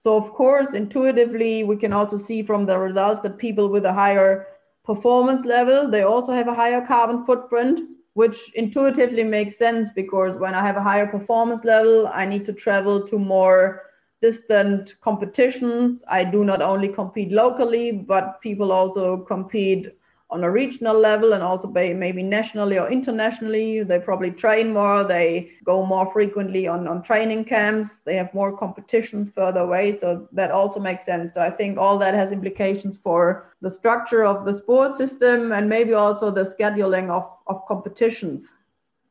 So, 0.00 0.16
of 0.16 0.32
course, 0.32 0.72
intuitively, 0.72 1.62
we 1.62 1.76
can 1.76 1.92
also 1.92 2.16
see 2.16 2.42
from 2.42 2.64
the 2.64 2.78
results 2.78 3.20
that 3.20 3.36
people 3.36 3.68
with 3.68 3.84
a 3.84 3.92
higher 3.92 4.46
performance 4.86 5.44
level, 5.44 5.90
they 5.90 6.04
also 6.04 6.32
have 6.32 6.48
a 6.48 6.54
higher 6.54 6.80
carbon 6.86 7.26
footprint, 7.26 7.97
which 8.18 8.50
intuitively 8.54 9.22
makes 9.22 9.56
sense 9.56 9.90
because 9.94 10.34
when 10.34 10.52
I 10.52 10.66
have 10.66 10.76
a 10.76 10.82
higher 10.82 11.06
performance 11.06 11.62
level, 11.64 12.08
I 12.08 12.24
need 12.26 12.44
to 12.46 12.52
travel 12.52 13.06
to 13.06 13.16
more 13.16 13.82
distant 14.20 14.96
competitions. 15.00 16.02
I 16.08 16.24
do 16.24 16.42
not 16.42 16.60
only 16.60 16.88
compete 16.88 17.30
locally, 17.30 17.92
but 17.92 18.40
people 18.40 18.72
also 18.72 19.18
compete 19.18 19.92
on 20.30 20.44
a 20.44 20.50
regional 20.50 20.98
level 20.98 21.32
and 21.32 21.42
also 21.42 21.68
maybe 21.68 22.22
nationally 22.22 22.78
or 22.78 22.90
internationally. 22.90 23.82
They 23.82 23.98
probably 23.98 24.30
train 24.30 24.72
more, 24.72 25.04
they 25.04 25.52
go 25.64 25.84
more 25.86 26.12
frequently 26.12 26.66
on, 26.66 26.86
on 26.86 27.02
training 27.02 27.46
camps, 27.46 28.00
they 28.04 28.16
have 28.16 28.32
more 28.34 28.56
competitions 28.56 29.30
further 29.34 29.60
away. 29.60 29.98
So 29.98 30.28
that 30.32 30.50
also 30.50 30.80
makes 30.80 31.06
sense. 31.06 31.34
So 31.34 31.40
I 31.40 31.50
think 31.50 31.78
all 31.78 31.98
that 32.00 32.14
has 32.14 32.30
implications 32.30 32.98
for 33.02 33.54
the 33.62 33.70
structure 33.70 34.24
of 34.24 34.44
the 34.44 34.52
sport 34.52 34.96
system 34.96 35.52
and 35.52 35.68
maybe 35.68 35.94
also 35.94 36.30
the 36.30 36.44
scheduling 36.44 37.08
of, 37.08 37.30
of 37.46 37.66
competitions. 37.66 38.52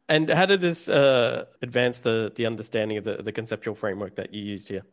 And 0.10 0.30
how 0.30 0.46
did 0.46 0.62
this 0.62 0.88
uh, 0.88 1.46
advance 1.62 2.00
the, 2.00 2.32
the 2.36 2.46
understanding 2.46 2.98
of 2.98 3.04
the, 3.04 3.18
the 3.24 3.32
conceptual 3.32 3.76
framework 3.76 4.16
that 4.16 4.34
you 4.34 4.42
used 4.42 4.70
here? 4.70 4.84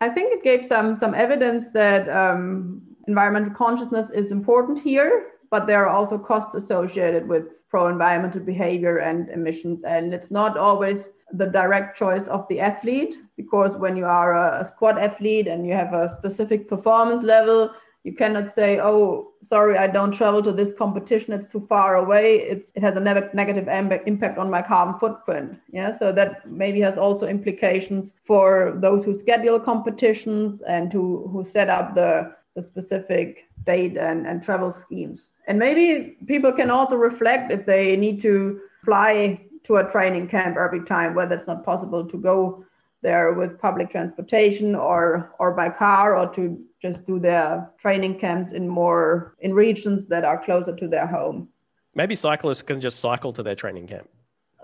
I 0.00 0.08
think 0.08 0.32
it 0.32 0.42
gave 0.42 0.66
some 0.66 0.98
some 0.98 1.14
evidence 1.14 1.70
that 1.70 2.06
um, 2.10 2.82
environmental 3.08 3.54
consciousness 3.54 4.10
is 4.10 4.30
important 4.30 4.78
here 4.78 5.35
but 5.50 5.66
there 5.66 5.84
are 5.84 5.88
also 5.88 6.18
costs 6.18 6.54
associated 6.54 7.28
with 7.28 7.44
pro 7.68 7.88
environmental 7.88 8.40
behavior 8.40 8.98
and 8.98 9.28
emissions. 9.30 9.84
And 9.84 10.14
it's 10.14 10.30
not 10.30 10.56
always 10.56 11.10
the 11.32 11.46
direct 11.46 11.98
choice 11.98 12.24
of 12.24 12.46
the 12.48 12.60
athlete 12.60 13.16
because 13.36 13.76
when 13.76 13.96
you 13.96 14.06
are 14.06 14.34
a, 14.34 14.64
squad 14.64 14.98
athlete 14.98 15.48
and 15.48 15.66
you 15.66 15.72
have 15.74 15.92
a 15.92 16.14
specific 16.18 16.68
performance 16.68 17.22
level, 17.22 17.72
you 18.04 18.14
cannot 18.14 18.54
say, 18.54 18.78
oh, 18.80 19.32
sorry, 19.42 19.76
I 19.76 19.88
don't 19.88 20.12
travel 20.12 20.40
to 20.44 20.52
this 20.52 20.72
competition. 20.78 21.32
It's 21.32 21.48
too 21.48 21.66
far 21.68 21.96
away. 21.96 22.36
It's, 22.36 22.70
it 22.76 22.82
has 22.84 22.96
a 22.96 23.00
ne- 23.00 23.30
negative 23.34 23.66
impact 23.66 24.38
on 24.38 24.48
my 24.48 24.62
carbon 24.62 25.00
footprint. 25.00 25.58
Yeah. 25.72 25.98
So 25.98 26.12
that 26.12 26.48
maybe 26.48 26.80
has 26.82 26.96
also 26.96 27.26
implications 27.26 28.12
for 28.24 28.78
those 28.80 29.04
who 29.04 29.18
schedule 29.18 29.58
competitions 29.58 30.62
and 30.62 30.92
who, 30.92 31.28
who 31.32 31.44
set 31.44 31.68
up 31.68 31.96
the, 31.96 32.32
the 32.54 32.62
specific 32.62 33.48
date 33.66 33.96
and, 33.96 34.26
and 34.26 34.42
travel 34.42 34.72
schemes. 34.72 35.30
And 35.46 35.58
maybe 35.58 36.16
people 36.26 36.52
can 36.52 36.70
also 36.70 36.96
reflect 36.96 37.52
if 37.52 37.66
they 37.66 37.96
need 37.96 38.22
to 38.22 38.60
fly 38.84 39.40
to 39.64 39.76
a 39.76 39.90
training 39.90 40.28
camp 40.28 40.56
every 40.56 40.84
time, 40.84 41.14
whether 41.14 41.34
it's 41.36 41.46
not 41.46 41.64
possible 41.64 42.06
to 42.06 42.16
go 42.16 42.64
there 43.02 43.34
with 43.34 43.60
public 43.60 43.90
transportation 43.90 44.74
or 44.74 45.34
or 45.38 45.52
by 45.52 45.68
car 45.68 46.16
or 46.16 46.32
to 46.34 46.58
just 46.80 47.06
do 47.06 47.18
their 47.18 47.70
training 47.78 48.18
camps 48.18 48.52
in 48.52 48.68
more 48.68 49.36
in 49.40 49.52
regions 49.52 50.06
that 50.06 50.24
are 50.24 50.42
closer 50.42 50.74
to 50.74 50.88
their 50.88 51.06
home. 51.06 51.48
Maybe 51.94 52.14
cyclists 52.14 52.62
can 52.62 52.80
just 52.80 53.00
cycle 53.00 53.32
to 53.32 53.42
their 53.42 53.54
training 53.54 53.86
camp. 53.88 54.08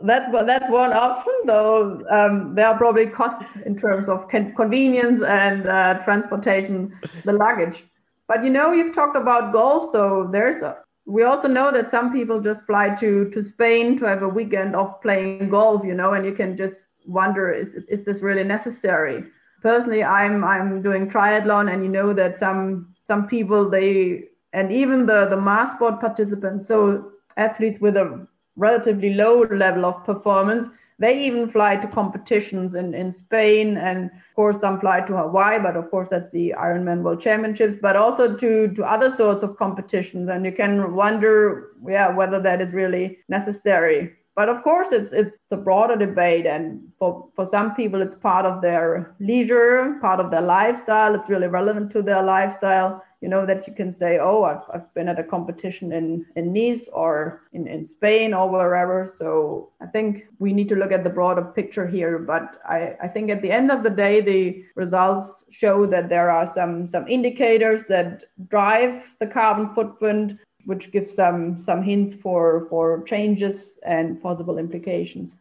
That's 0.02 0.30
that's 0.46 0.68
one 0.70 0.92
option, 0.92 1.34
though. 1.44 2.02
Um, 2.10 2.54
there 2.54 2.66
are 2.66 2.76
probably 2.76 3.06
costs 3.06 3.56
in 3.56 3.76
terms 3.78 4.08
of 4.08 4.28
convenience 4.28 5.22
and 5.22 5.68
uh, 5.68 6.02
transportation, 6.02 6.98
the 7.24 7.32
luggage. 7.32 7.84
But 8.28 8.44
you 8.44 8.50
know, 8.50 8.72
you've 8.72 8.94
talked 8.94 9.16
about 9.16 9.52
golf, 9.52 9.90
so 9.92 10.28
there's 10.32 10.62
a, 10.62 10.78
we 11.04 11.24
also 11.24 11.48
know 11.48 11.72
that 11.72 11.90
some 11.90 12.12
people 12.12 12.40
just 12.40 12.64
fly 12.66 12.94
to 12.96 13.30
to 13.30 13.42
Spain 13.42 13.98
to 13.98 14.06
have 14.06 14.22
a 14.22 14.28
weekend 14.28 14.76
of 14.76 15.00
playing 15.02 15.50
golf, 15.50 15.84
you 15.84 15.94
know, 15.94 16.12
and 16.12 16.24
you 16.24 16.32
can 16.32 16.56
just 16.56 16.78
wonder 17.06 17.52
is 17.52 17.70
is 17.88 18.04
this 18.04 18.22
really 18.22 18.44
necessary? 18.44 19.24
Personally, 19.62 20.04
I'm 20.04 20.44
I'm 20.44 20.82
doing 20.82 21.08
triathlon, 21.08 21.72
and 21.72 21.82
you 21.82 21.90
know 21.90 22.12
that 22.12 22.38
some 22.38 22.94
some 23.04 23.26
people 23.26 23.68
they 23.68 24.24
and 24.52 24.72
even 24.72 25.06
the 25.06 25.26
the 25.28 25.40
mass 25.40 25.72
sport 25.72 26.00
participants, 26.00 26.68
so 26.68 27.12
athletes 27.36 27.80
with 27.80 27.96
a 27.96 28.26
relatively 28.56 29.14
low 29.14 29.40
level 29.42 29.84
of 29.86 30.04
performance, 30.04 30.68
They 31.02 31.18
even 31.24 31.50
fly 31.50 31.74
to 31.74 31.88
competitions 31.88 32.76
in, 32.76 32.94
in 32.94 33.12
Spain 33.12 33.76
and 33.76 34.04
of 34.04 34.36
course 34.36 34.60
some 34.60 34.78
fly 34.78 35.00
to 35.00 35.16
Hawaii, 35.16 35.58
but 35.58 35.76
of 35.76 35.90
course 35.90 36.08
that's 36.08 36.30
the 36.30 36.54
Ironman 36.56 37.02
World 37.02 37.20
Championships, 37.20 37.74
but 37.82 37.96
also 37.96 38.36
to, 38.36 38.68
to 38.68 38.84
other 38.84 39.10
sorts 39.10 39.42
of 39.42 39.56
competitions. 39.56 40.28
And 40.30 40.46
you 40.46 40.52
can 40.52 40.94
wonder, 40.94 41.72
yeah, 41.84 42.14
whether 42.14 42.40
that 42.42 42.60
is 42.60 42.72
really 42.72 43.18
necessary. 43.28 44.12
But 44.36 44.48
of 44.48 44.62
course 44.62 44.92
it's 44.92 45.12
it's 45.12 45.38
a 45.50 45.56
broader 45.56 45.96
debate. 45.96 46.46
And 46.46 46.80
for 47.00 47.28
for 47.34 47.46
some 47.46 47.74
people 47.74 48.00
it's 48.00 48.14
part 48.14 48.46
of 48.46 48.62
their 48.62 49.16
leisure 49.18 49.98
part 50.00 50.20
of 50.20 50.30
their 50.30 50.40
lifestyle. 50.40 51.16
It's 51.16 51.28
really 51.28 51.48
relevant 51.48 51.90
to 51.94 52.02
their 52.02 52.22
lifestyle 52.22 53.02
you 53.22 53.28
know 53.28 53.46
that 53.46 53.66
you 53.66 53.72
can 53.72 53.96
say 53.96 54.18
oh 54.18 54.42
i've, 54.42 54.64
I've 54.74 54.92
been 54.94 55.08
at 55.08 55.18
a 55.18 55.24
competition 55.24 55.92
in 55.92 56.26
in 56.36 56.52
nice 56.52 56.88
or 56.92 57.42
in, 57.52 57.66
in 57.68 57.84
spain 57.84 58.34
or 58.34 58.50
wherever 58.50 59.10
so 59.16 59.70
i 59.80 59.86
think 59.86 60.26
we 60.40 60.52
need 60.52 60.68
to 60.70 60.76
look 60.76 60.92
at 60.92 61.04
the 61.04 61.10
broader 61.18 61.42
picture 61.42 61.86
here 61.86 62.18
but 62.18 62.60
i 62.68 62.96
i 63.00 63.08
think 63.08 63.30
at 63.30 63.40
the 63.40 63.50
end 63.50 63.70
of 63.70 63.82
the 63.82 63.90
day 64.04 64.20
the 64.20 64.64
results 64.74 65.44
show 65.50 65.86
that 65.86 66.08
there 66.08 66.30
are 66.30 66.52
some 66.52 66.88
some 66.88 67.06
indicators 67.08 67.84
that 67.86 68.24
drive 68.48 69.04
the 69.20 69.26
carbon 69.26 69.72
footprint 69.74 70.38
which 70.64 70.92
gives 70.92 71.14
some 71.14 71.62
some 71.64 71.82
hints 71.82 72.14
for 72.14 72.66
for 72.70 73.02
changes 73.04 73.78
and 73.84 74.22
possible 74.22 74.58
implications. 74.58 75.32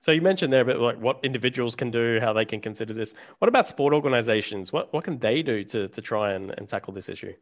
So 0.00 0.12
you 0.12 0.22
mentioned 0.22 0.52
there, 0.52 0.64
but 0.64 0.78
like 0.78 0.98
what 0.98 1.20
individuals 1.22 1.76
can 1.76 1.90
do, 1.90 2.18
how 2.20 2.32
they 2.32 2.46
can 2.46 2.60
consider 2.60 2.94
this. 2.94 3.14
What 3.38 3.48
about 3.48 3.66
sport 3.66 3.92
organizations? 3.92 4.72
What 4.72 4.92
what 4.92 5.04
can 5.04 5.18
they 5.18 5.42
do 5.42 5.62
to 5.64 5.88
to 5.88 6.00
try 6.00 6.32
and, 6.32 6.54
and 6.56 6.68
tackle 6.68 6.94
this 6.94 7.08
issue? 7.08 7.34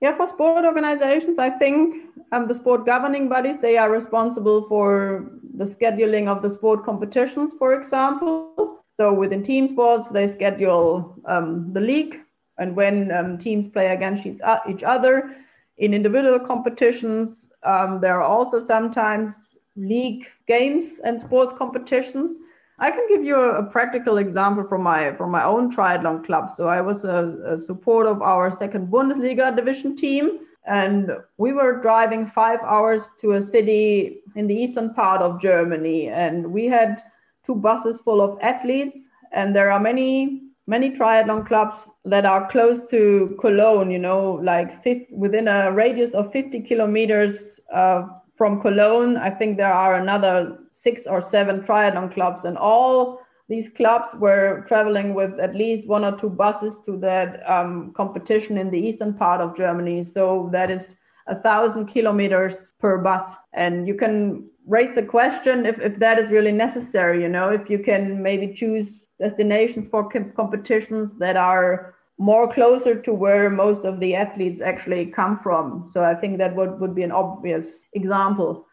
Yeah, 0.00 0.16
for 0.16 0.28
sport 0.28 0.64
organizations, 0.64 1.38
I 1.38 1.50
think 1.50 2.04
um, 2.30 2.46
the 2.48 2.54
sport 2.54 2.84
governing 2.84 3.28
bodies 3.28 3.56
they 3.62 3.78
are 3.78 3.90
responsible 3.90 4.68
for 4.68 5.32
the 5.56 5.64
scheduling 5.64 6.28
of 6.28 6.42
the 6.42 6.50
sport 6.54 6.84
competitions, 6.84 7.54
for 7.58 7.80
example. 7.80 8.84
So 8.94 9.12
within 9.12 9.42
team 9.42 9.68
sports, 9.68 10.08
they 10.10 10.32
schedule 10.32 11.16
um, 11.24 11.72
the 11.72 11.80
league, 11.80 12.20
and 12.58 12.76
when 12.76 13.10
um, 13.10 13.38
teams 13.38 13.68
play 13.68 13.88
against 13.88 14.26
each, 14.26 14.82
other, 14.82 15.36
in 15.78 15.92
individual 15.94 16.38
competitions. 16.40 17.46
Um, 17.62 18.00
there 18.00 18.20
are 18.20 18.22
also 18.22 18.64
sometimes 18.64 19.34
league 19.76 20.26
games 20.46 20.98
and 21.04 21.20
sports 21.20 21.52
competitions. 21.56 22.36
I 22.78 22.90
can 22.90 23.06
give 23.08 23.24
you 23.24 23.36
a, 23.36 23.60
a, 23.60 23.62
practical 23.62 24.18
example 24.18 24.64
from 24.68 24.82
my 24.82 25.14
from 25.14 25.30
my 25.30 25.44
own 25.44 25.72
triathlon 25.74 26.24
club. 26.24 26.50
So 26.54 26.68
I 26.68 26.80
was 26.80 27.04
a, 27.04 27.38
a 27.46 27.58
support 27.58 28.06
of 28.06 28.20
our 28.20 28.52
second 28.52 28.88
Bundesliga 28.88 29.56
division 29.56 29.96
team, 29.96 30.40
and 30.66 31.10
we 31.38 31.52
were 31.52 31.80
driving 31.80 32.26
five 32.26 32.60
hours 32.62 33.08
to 33.20 33.32
a 33.32 33.42
city 33.42 34.20
in 34.34 34.46
the 34.46 34.54
eastern 34.54 34.92
part 34.92 35.22
of 35.22 35.40
Germany, 35.40 36.08
and 36.08 36.52
we 36.52 36.66
had 36.66 37.00
two 37.44 37.54
buses 37.54 38.00
full 38.00 38.20
of 38.20 38.38
athletes. 38.42 39.08
And 39.32 39.56
there 39.56 39.70
are 39.70 39.80
many 39.80 40.42
many 40.66 40.90
triathlon 40.90 41.46
clubs 41.46 41.88
that 42.04 42.26
are 42.26 42.48
close 42.48 42.84
to 42.90 43.36
Cologne, 43.40 43.90
you 43.90 43.98
know, 43.98 44.32
like 44.42 44.82
50, 44.82 45.14
within 45.14 45.48
a 45.48 45.72
radius 45.72 46.12
of 46.12 46.32
50 46.32 46.60
kilometers 46.62 47.60
uh, 47.72 48.08
from 48.36 48.60
Cologne. 48.60 49.16
I 49.16 49.30
think 49.30 49.56
there 49.56 49.72
are 49.72 49.94
another 49.94 50.58
six 50.72 51.06
or 51.06 51.22
seven 51.22 51.62
triathlon 51.62 52.12
clubs, 52.12 52.44
and 52.44 52.56
all 52.58 53.20
these 53.48 53.68
clubs 53.68 54.08
were 54.18 54.64
traveling 54.66 55.14
with 55.14 55.38
at 55.38 55.54
least 55.54 55.86
one 55.86 56.04
or 56.04 56.18
two 56.18 56.30
buses 56.30 56.76
to 56.84 56.96
that 56.98 57.48
um, 57.48 57.92
competition 57.96 58.58
in 58.58 58.70
the 58.70 58.78
eastern 58.78 59.14
part 59.14 59.40
of 59.40 59.56
Germany. 59.56 60.04
So 60.04 60.48
that 60.52 60.70
is 60.70 60.96
a 61.28 61.40
thousand 61.40 61.86
kilometers 61.86 62.72
per 62.80 62.98
bus. 62.98 63.36
And 63.52 63.86
you 63.86 63.94
can 63.94 64.48
raise 64.66 64.94
the 64.94 65.02
question 65.02 65.64
if, 65.64 65.78
if 65.80 65.98
that 66.00 66.18
is 66.18 66.30
really 66.30 66.52
necessary, 66.52 67.22
you 67.22 67.28
know, 67.28 67.50
if 67.50 67.70
you 67.70 67.78
can 67.78 68.22
maybe 68.22 68.52
choose 68.52 69.06
destinations 69.20 69.88
for 69.90 70.08
competitions 70.36 71.14
that 71.18 71.36
are 71.36 71.94
more 72.18 72.50
closer 72.50 72.94
to 73.02 73.12
where 73.12 73.50
most 73.50 73.84
of 73.84 74.00
the 74.00 74.14
athletes 74.14 74.60
actually 74.60 75.06
come 75.06 75.38
from. 75.40 75.90
So 75.92 76.02
I 76.02 76.14
think 76.14 76.38
that 76.38 76.56
would, 76.56 76.80
would 76.80 76.94
be 76.94 77.02
an 77.02 77.12
obvious 77.12 77.84
example. 77.92 78.66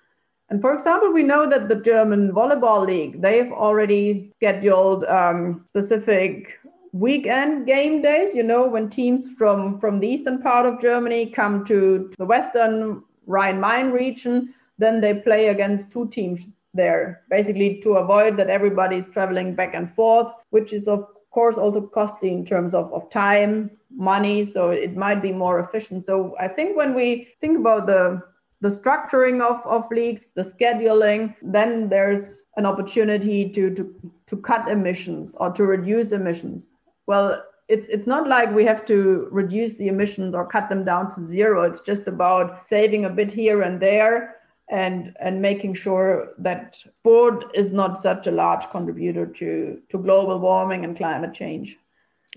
And 0.49 0.61
for 0.61 0.73
example, 0.73 1.11
we 1.11 1.23
know 1.23 1.49
that 1.49 1.67
the 1.67 1.81
German 1.81 2.31
Volleyball 2.31 2.85
League, 2.85 3.21
they've 3.21 3.51
already 3.51 4.31
scheduled 4.33 5.03
um, 5.05 5.65
specific 5.69 6.59
weekend 6.91 7.65
game 7.65 8.01
days, 8.01 8.35
you 8.35 8.43
know, 8.43 8.67
when 8.67 8.89
teams 8.89 9.29
from, 9.37 9.79
from 9.79 9.99
the 9.99 10.07
eastern 10.07 10.41
part 10.41 10.65
of 10.65 10.79
Germany 10.79 11.29
come 11.31 11.65
to 11.65 12.11
the 12.17 12.25
western 12.25 13.03
Rhine-Main 13.25 13.89
region, 13.89 14.53
then 14.77 15.01
they 15.01 15.15
play 15.15 15.47
against 15.47 15.91
two 15.91 16.07
teams 16.09 16.45
there, 16.75 17.21
basically 17.29 17.81
to 17.81 17.93
avoid 17.95 18.37
that 18.37 18.49
everybody 18.49 18.97
is 18.97 19.05
traveling 19.11 19.55
back 19.55 19.73
and 19.73 19.93
forth, 19.95 20.27
which 20.51 20.71
is 20.71 20.87
of 20.87 21.07
course 21.33 21.57
also 21.57 21.81
costly 21.81 22.31
in 22.31 22.45
terms 22.45 22.73
of, 22.73 22.93
of 22.93 23.09
time, 23.09 23.71
money. 23.91 24.49
So 24.49 24.69
it 24.69 24.95
might 24.95 25.21
be 25.21 25.31
more 25.31 25.59
efficient. 25.59 26.05
So 26.05 26.35
I 26.39 26.47
think 26.47 26.77
when 26.77 26.93
we 26.93 27.27
think 27.41 27.57
about 27.57 27.87
the 27.87 28.21
the 28.61 28.69
structuring 28.69 29.41
of, 29.41 29.59
of 29.65 29.91
leagues, 29.91 30.29
the 30.35 30.41
scheduling, 30.41 31.35
then 31.41 31.89
there's 31.89 32.45
an 32.55 32.65
opportunity 32.65 33.49
to, 33.49 33.69
to, 33.75 34.13
to 34.25 34.37
cut 34.37 34.69
emissions 34.69 35.35
or 35.37 35.51
to 35.51 35.65
reduce 35.65 36.13
emissions. 36.13 36.63
Well, 37.05 37.43
it's 37.67 37.89
it's 37.89 38.07
not 38.07 38.25
like 38.25 38.55
we 38.55 38.63
have 38.63 38.85
to 38.85 39.27
reduce 39.31 39.73
the 39.73 39.89
emissions 39.89 40.33
or 40.33 40.47
cut 40.47 40.69
them 40.69 40.85
down 40.85 41.13
to 41.13 41.27
zero. 41.27 41.63
It's 41.63 41.81
just 41.81 42.07
about 42.07 42.67
saving 42.69 43.03
a 43.03 43.09
bit 43.09 43.31
here 43.31 43.63
and 43.63 43.81
there 43.81 44.35
and 44.69 45.15
and 45.19 45.41
making 45.41 45.73
sure 45.73 46.29
that 46.37 46.75
sport 46.75 47.45
is 47.53 47.71
not 47.71 48.01
such 48.01 48.27
a 48.27 48.31
large 48.31 48.69
contributor 48.69 49.25
to 49.25 49.81
to 49.89 49.97
global 49.97 50.39
warming 50.39 50.85
and 50.85 50.97
climate 50.97 51.33
change. 51.33 51.77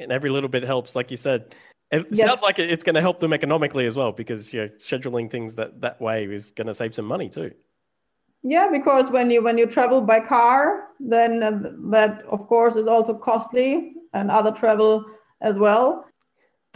And 0.00 0.12
every 0.12 0.30
little 0.30 0.48
bit 0.48 0.62
helps, 0.62 0.96
like 0.96 1.10
you 1.10 1.16
said. 1.16 1.54
It 1.92 2.04
yes. 2.10 2.26
sounds 2.26 2.42
like 2.42 2.58
it's 2.58 2.82
going 2.82 2.96
to 2.96 3.00
help 3.00 3.20
them 3.20 3.32
economically 3.32 3.86
as 3.86 3.96
well, 3.96 4.10
because 4.10 4.52
you 4.52 4.62
know 4.62 4.68
scheduling 4.78 5.30
things 5.30 5.54
that 5.54 5.80
that 5.80 6.00
way 6.00 6.24
is 6.24 6.50
going 6.50 6.66
to 6.66 6.74
save 6.74 6.94
some 6.94 7.04
money 7.04 7.28
too. 7.28 7.52
Yeah, 8.42 8.68
because 8.70 9.10
when 9.10 9.30
you 9.30 9.42
when 9.42 9.56
you 9.56 9.66
travel 9.66 10.00
by 10.00 10.20
car, 10.20 10.88
then 10.98 11.40
that 11.90 12.22
of 12.28 12.48
course 12.48 12.74
is 12.74 12.88
also 12.88 13.14
costly, 13.14 13.94
and 14.14 14.30
other 14.30 14.50
travel 14.50 15.04
as 15.40 15.56
well. 15.56 16.04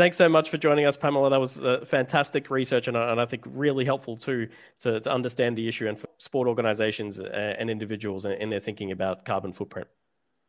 Thanks 0.01 0.17
so 0.17 0.31
much 0.31 0.49
for 0.49 0.57
joining 0.57 0.87
us, 0.87 0.97
Pamela. 0.97 1.29
That 1.29 1.41
was 1.41 1.63
uh, 1.63 1.85
fantastic 1.85 2.49
research 2.49 2.89
and, 2.89 2.97
and 2.97 3.21
I 3.21 3.27
think 3.27 3.45
really 3.45 3.85
helpful 3.85 4.17
too 4.17 4.49
to, 4.79 4.99
to 4.99 5.13
understand 5.13 5.59
the 5.59 5.69
issue 5.69 5.89
and 5.89 5.99
for 5.99 6.09
sport 6.17 6.49
organizations 6.49 7.21
uh, 7.21 7.25
and 7.59 7.69
individuals 7.69 8.25
in 8.25 8.49
their 8.49 8.61
thinking 8.61 8.93
about 8.93 9.27
carbon 9.27 9.53
footprint. 9.53 9.89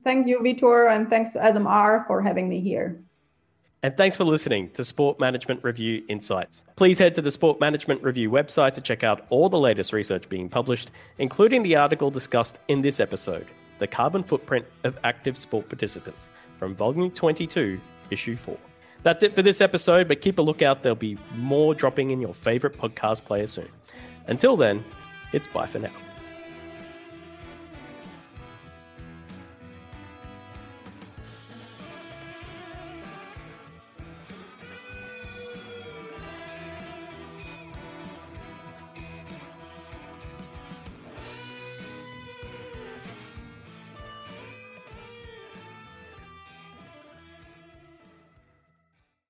Thank 0.05 0.29
you, 0.29 0.39
Vitor, 0.39 0.95
and 0.95 1.09
thanks 1.09 1.33
to 1.33 1.39
SMR 1.39 2.07
for 2.07 2.21
having 2.21 2.47
me 2.47 2.61
here. 2.61 2.97
And 3.83 3.97
thanks 3.97 4.15
for 4.15 4.23
listening 4.23 4.69
to 4.69 4.85
Sport 4.85 5.19
Management 5.19 5.65
Review 5.65 6.01
Insights. 6.07 6.63
Please 6.77 6.97
head 6.97 7.13
to 7.15 7.21
the 7.21 7.29
Sport 7.29 7.59
Management 7.59 8.01
Review 8.03 8.31
website 8.31 8.71
to 8.75 8.81
check 8.81 9.03
out 9.03 9.25
all 9.29 9.49
the 9.49 9.59
latest 9.59 9.91
research 9.91 10.29
being 10.29 10.47
published, 10.47 10.91
including 11.17 11.61
the 11.61 11.75
article 11.75 12.09
discussed 12.09 12.61
in 12.69 12.81
this 12.81 13.01
episode 13.01 13.47
The 13.79 13.87
Carbon 13.87 14.23
Footprint 14.23 14.65
of 14.85 14.97
Active 15.03 15.37
Sport 15.37 15.67
Participants 15.67 16.29
from 16.57 16.73
Volume 16.73 17.11
22, 17.11 17.81
Issue 18.11 18.37
4. 18.37 18.57
That's 19.03 19.23
it 19.23 19.33
for 19.33 19.41
this 19.41 19.61
episode, 19.61 20.07
but 20.07 20.21
keep 20.21 20.37
a 20.37 20.41
lookout. 20.41 20.83
There'll 20.83 20.95
be 20.95 21.17
more 21.35 21.73
dropping 21.73 22.11
in 22.11 22.21
your 22.21 22.33
favorite 22.33 22.77
podcast 22.77 23.25
player 23.25 23.47
soon. 23.47 23.69
Until 24.27 24.55
then, 24.55 24.83
it's 25.33 25.47
bye 25.47 25.67
for 25.67 25.79
now. 25.79 25.91